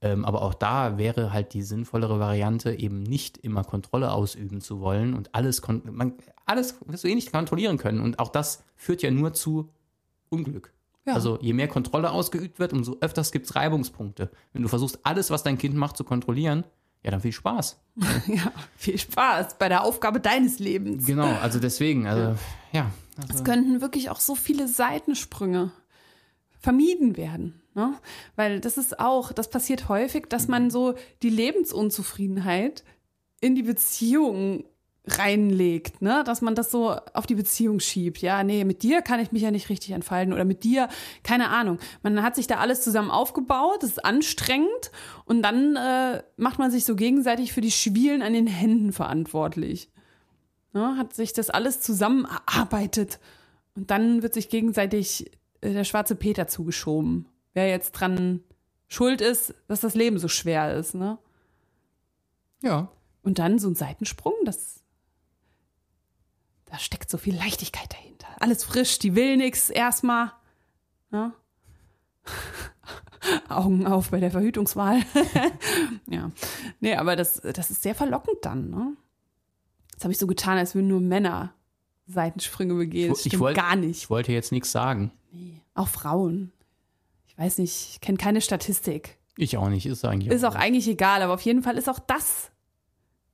[0.00, 4.80] Ähm, aber auch da wäre halt die sinnvollere Variante, eben nicht immer Kontrolle ausüben zu
[4.80, 6.14] wollen und alles, man,
[6.46, 8.00] alles wirst du eh nicht kontrollieren können.
[8.00, 9.68] Und auch das führt ja nur zu
[10.30, 10.72] Unglück.
[11.04, 11.12] Ja.
[11.12, 14.30] Also je mehr Kontrolle ausgeübt wird, umso öfters gibt es Reibungspunkte.
[14.54, 16.64] Wenn du versuchst, alles, was dein Kind macht, zu kontrollieren,
[17.02, 17.78] ja, dann viel Spaß.
[18.28, 21.04] Ja, viel Spaß bei der Aufgabe deines Lebens.
[21.04, 22.36] Genau, also deswegen, also ja.
[23.32, 25.72] Es könnten wirklich auch so viele Seitensprünge
[26.58, 27.60] vermieden werden.
[27.74, 27.94] Ne?
[28.36, 32.84] Weil das ist auch, das passiert häufig, dass man so die Lebensunzufriedenheit
[33.40, 34.64] in die Beziehung
[35.04, 36.22] reinlegt, ne?
[36.24, 38.18] dass man das so auf die Beziehung schiebt.
[38.18, 40.88] Ja, nee, mit dir kann ich mich ja nicht richtig entfalten oder mit dir,
[41.24, 41.78] keine Ahnung.
[42.04, 44.92] Man hat sich da alles zusammen aufgebaut, das ist anstrengend
[45.24, 49.90] und dann äh, macht man sich so gegenseitig für die Schwielen an den Händen verantwortlich
[50.72, 53.18] ne, hat sich das alles zusammen erarbeitet.
[53.74, 57.28] Und dann wird sich gegenseitig äh, der schwarze Peter zugeschoben.
[57.54, 58.42] Wer jetzt dran
[58.88, 60.94] schuld ist, dass das Leben so schwer ist.
[60.94, 61.18] Ne?
[62.62, 62.90] Ja.
[63.22, 64.82] Und dann so ein Seitensprung, das.
[66.66, 68.28] Da steckt so viel Leichtigkeit dahinter.
[68.40, 70.32] Alles frisch, die will nix erstmal.
[71.10, 71.32] Ne?
[73.48, 75.02] Augen auf bei der Verhütungswahl.
[76.06, 76.30] ja.
[76.80, 78.96] Nee, aber das, das ist sehr verlockend dann, ne?
[79.92, 81.54] Jetzt habe ich so getan, als würden nur Männer
[82.06, 83.10] Seitensprünge begehen.
[83.10, 84.10] Das Ich- ich stimmt wollt- gar Ich nicht.
[84.10, 85.12] wollte jetzt nichts sagen.
[85.30, 85.60] Nee.
[85.74, 86.52] Auch Frauen.
[87.26, 89.18] Ich weiß nicht, ich kenne keine Statistik.
[89.36, 91.98] Ich auch nicht, ist eigentlich Ist auch eigentlich egal, aber auf jeden Fall ist auch
[91.98, 92.50] das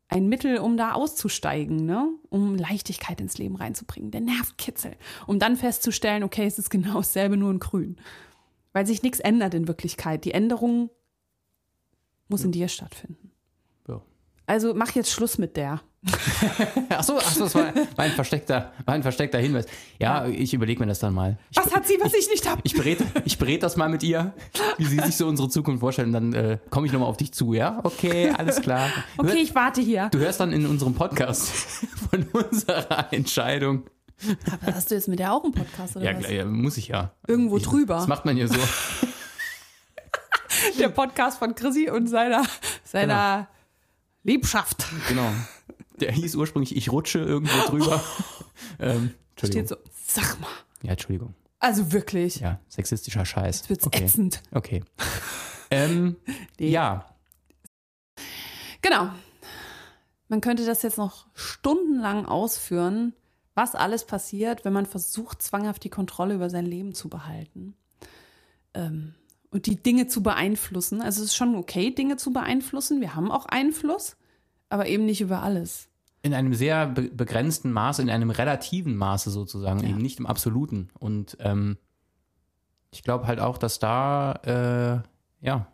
[0.08, 2.08] ein Mittel, um da auszusteigen, ne?
[2.30, 4.96] Um Leichtigkeit ins Leben reinzubringen, der Nervkitzel.
[5.26, 7.96] Um dann festzustellen, okay, es ist genau dasselbe, nur in grün.
[8.72, 10.24] Weil sich nichts ändert in Wirklichkeit.
[10.24, 10.90] Die Änderung
[12.28, 13.27] muss in dir stattfinden.
[14.48, 15.80] Also mach jetzt Schluss mit der.
[16.90, 19.66] Ach so, ach so, das war, war, ein versteckter, war ein versteckter Hinweis.
[19.98, 21.36] Ja, ich überlege mir das dann mal.
[21.50, 22.60] Ich, Was hat sie, was ich nicht habe?
[22.62, 24.32] ich berät, ich berät das mal mit ihr,
[24.78, 26.12] wie sie sich so unsere Zukunft vorstellen.
[26.12, 27.80] Dann äh, komme ich nochmal auf dich zu, ja?
[27.82, 28.88] Okay, alles klar.
[29.18, 30.08] Okay, hör- ich warte hier.
[30.12, 31.48] Du hörst dann in unserem Podcast
[32.10, 33.82] von unserer Entscheidung.
[34.62, 36.30] Aber hast du jetzt mit der auch einen Podcast oder Ja, was?
[36.30, 37.10] ja, muss ich ja.
[37.26, 37.96] Irgendwo ich, drüber.
[37.96, 38.54] Das macht man ja so.
[40.78, 42.42] Der Podcast von Chrissy und seiner,
[42.84, 43.48] seiner
[44.28, 44.86] Liebschaft.
[45.08, 45.30] Genau.
[46.00, 48.02] Der hieß ursprünglich Ich rutsche irgendwo drüber.
[48.78, 49.66] ähm, Entschuldigung.
[49.66, 49.76] Steht so,
[50.06, 50.48] sag mal.
[50.82, 51.34] Ja, Entschuldigung.
[51.58, 52.40] Also wirklich.
[52.40, 53.58] Ja, sexistischer Scheiß.
[53.60, 54.04] Jetzt wird's okay.
[54.04, 54.42] ätzend.
[54.52, 54.84] Okay.
[55.70, 56.16] ähm,
[56.58, 56.70] Nee.
[56.70, 57.06] Ja,
[58.82, 59.10] Genau.
[60.28, 63.14] Man könnte das jetzt noch stundenlang ausführen,
[63.54, 67.74] was alles passiert, wenn man versucht, zwanghaft die Kontrolle über sein Leben zu behalten.
[68.74, 69.14] Ähm,
[69.50, 71.00] und die Dinge zu beeinflussen.
[71.00, 73.00] Also es ist schon okay, Dinge zu beeinflussen.
[73.00, 74.16] Wir haben auch Einfluss,
[74.68, 75.88] aber eben nicht über alles.
[76.22, 79.88] in einem sehr be begrenzten Maße, in einem relativen Maße sozusagen, Ja.
[79.90, 80.88] eben nicht im absoluten.
[80.98, 81.78] Und ähm,
[82.90, 84.32] ich glaube halt auch, dass da,
[85.42, 85.68] äh, ja,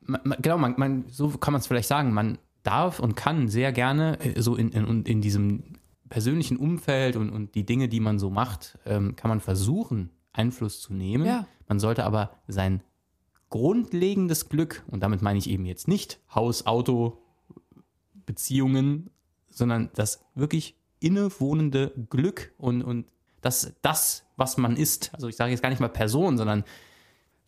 [0.00, 3.48] man, man, genau, man, man, so kann man es vielleicht sagen, man darf und kann
[3.48, 5.62] sehr gerne äh, so in, in, in diesem
[6.08, 10.80] persönlichen Umfeld und, und die Dinge, die man so macht, ähm, kann man versuchen, Einfluss
[10.80, 11.26] zu nehmen.
[11.26, 11.46] Ja.
[11.68, 12.82] Man sollte aber sein
[13.50, 17.18] grundlegendes Glück, und damit meine ich eben jetzt nicht Haus, Auto,
[18.26, 19.10] Beziehungen,
[19.50, 23.06] sondern das wirklich innewohnende Glück und, und
[23.40, 25.14] das, das, was man ist.
[25.14, 26.64] Also ich sage jetzt gar nicht mal Person, sondern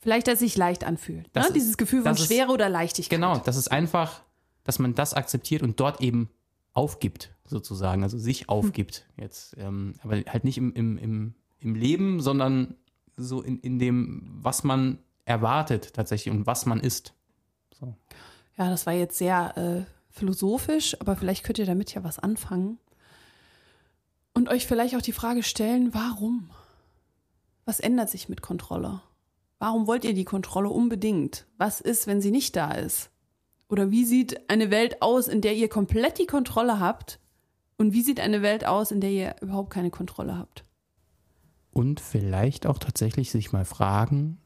[0.01, 1.35] Vielleicht, dass es sich leicht anfühlt.
[1.35, 1.41] Ne?
[1.43, 3.19] Ist- Dieses Gefühl von ist- Schwere oder Leichtigkeit.
[3.19, 4.23] genau, das ist einfach,
[4.63, 6.31] dass man das akzeptiert und dort eben
[6.73, 9.57] aufgibt, sozusagen, also sich aufgibt jetzt.
[9.59, 12.77] Ähm, aber halt nicht im, im, im, im Leben, sondern
[13.17, 17.15] so in, in dem, was man erwartet tatsächlich und was man ist.
[17.79, 17.95] So.
[18.57, 22.79] Ja, das war jetzt sehr äh, philosophisch, aber vielleicht könnt ihr damit ja was anfangen.
[24.35, 26.51] Und euch vielleicht auch die Frage stellen, warum?
[27.65, 29.03] Was ändert sich mit Kontrolle?
[29.59, 31.47] Warum wollt ihr die Kontrolle unbedingt?
[31.57, 33.11] Was ist, wenn sie nicht da ist?
[33.69, 37.19] Oder wie sieht eine Welt aus, in der ihr komplett die Kontrolle habt?
[37.77, 40.65] Und wie sieht eine Welt aus, in der ihr überhaupt keine Kontrolle habt?
[41.79, 44.39] Und vielleicht auch tatsächlich sich mal fragen,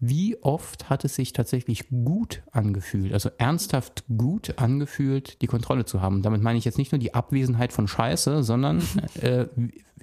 [0.00, 6.02] wie oft hat es sich tatsächlich gut angefühlt, also ernsthaft gut angefühlt, die Kontrolle zu
[6.02, 6.20] haben.
[6.20, 8.82] Damit meine ich jetzt nicht nur die Abwesenheit von Scheiße, sondern
[9.14, 9.46] äh,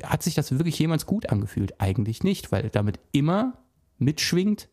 [0.01, 1.79] hat sich das wirklich jemals gut angefühlt?
[1.79, 3.53] Eigentlich nicht, weil damit immer
[3.99, 4.69] mitschwingt,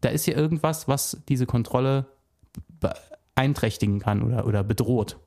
[0.00, 2.06] da ist ja irgendwas, was diese Kontrolle
[2.80, 5.18] beeinträchtigen kann oder, oder bedroht.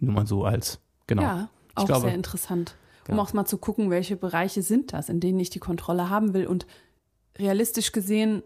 [0.00, 1.22] Nur mal so als, genau.
[1.22, 2.74] Ja, auch glaube- sehr interessant.
[3.10, 3.22] Um Ja.
[3.22, 6.46] auch mal zu gucken, welche Bereiche sind das, in denen ich die Kontrolle haben will.
[6.46, 6.66] Und
[7.38, 8.42] realistisch gesehen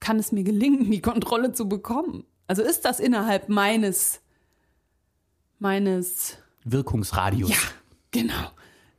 [0.00, 2.24] kann es mir gelingen, die Kontrolle zu bekommen.
[2.46, 4.20] Also ist das innerhalb meines,
[5.58, 7.50] meines Wirkungsradius.
[7.50, 7.56] ja,
[8.10, 8.50] genau.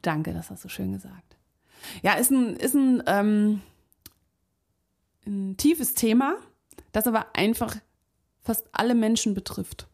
[0.01, 1.37] Danke, das hast du schön gesagt.
[2.01, 3.61] Ja, ist ein, ist ein, ähm,
[5.27, 6.35] ein tiefes Thema,
[6.91, 7.75] das aber einfach
[8.41, 9.87] fast alle Menschen betrifft.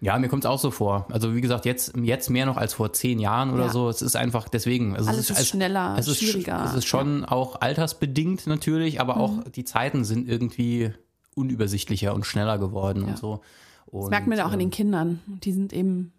[0.00, 1.06] Ja, mir kommt es auch so vor.
[1.10, 3.72] Also wie gesagt, jetzt, jetzt mehr noch als vor zehn Jahren oder Ja.
[3.72, 3.88] so.
[3.88, 4.94] Es ist einfach deswegen.
[4.94, 6.64] Also Alles es ist schneller, es ist, sch- schwieriger.
[6.66, 9.52] Es ist schon auch altersbedingt natürlich, aber auch Mhm.
[9.56, 10.92] die Zeiten sind irgendwie
[11.34, 13.08] unübersichtlicher und schneller geworden Ja.
[13.08, 13.40] und so.
[13.86, 15.20] Und, Das merkt man ja auch ähm, den Kindern.
[15.42, 16.12] Die sind eben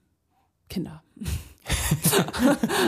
[0.70, 1.02] Kinder.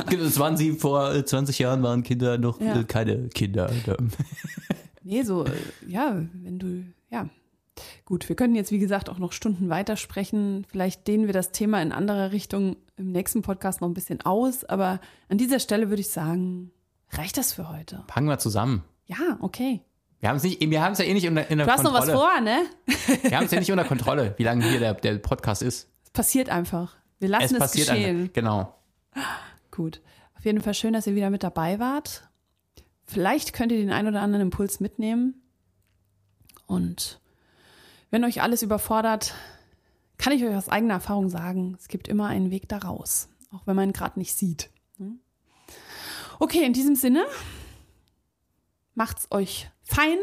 [0.10, 2.80] Das waren sie vor äh, 20 Jahren, waren Kinder noch Ja.
[2.80, 3.70] äh, keine Kinder.
[5.04, 5.52] Nee, so, äh,
[5.88, 7.28] ja, wenn du, ja.
[8.06, 10.66] Gut, wir können jetzt, wie gesagt, auch noch Stunden weitersprechen.
[10.70, 14.64] Vielleicht dehnen wir das Thema in anderer Richtung im nächsten Podcast noch ein bisschen aus.
[14.66, 16.72] Aber an dieser Stelle würde ich sagen,
[17.12, 18.04] reicht das für heute?
[18.08, 18.84] Packen wir zusammen.
[19.06, 19.82] Ja, okay.
[20.20, 21.84] Wir haben es nicht, wir haben es ja eh nicht unter, in der Du hast
[21.84, 22.14] noch Kontrolle.
[22.14, 22.62] was vor, ne?
[23.24, 25.90] Wir haben es ja nicht unter Kontrolle, wie lange hier der, der Podcast ist.
[26.04, 26.96] Es passiert einfach.
[27.20, 28.22] Wir lassen es es, passiert geschehen.
[28.22, 28.34] einfach.
[28.34, 28.76] Genau.
[29.72, 30.02] Gut.
[30.38, 32.28] Auf jeden Fall schön, dass ihr wieder mit dabei wart.
[33.06, 35.42] Vielleicht könnt ihr den ein oder anderen Impuls mitnehmen.
[36.66, 37.21] Und
[38.12, 39.34] wenn euch alles überfordert,
[40.18, 43.30] kann ich euch aus eigener Erfahrung sagen, es gibt immer einen Weg da raus.
[43.52, 44.70] Auch wenn man ihn gerade nicht sieht.
[46.40, 47.26] Okay, in diesem Sinne,
[48.94, 50.18] macht's euch fein,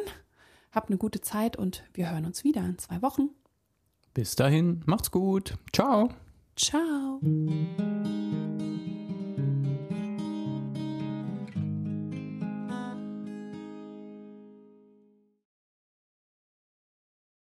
[0.73, 3.31] habt eine gute Zeit und wir hören uns wieder in zwei Wochen.
[4.15, 5.55] Bis dahin, macht's gut.
[5.73, 6.11] Ciao.
[6.57, 7.21] Ciao.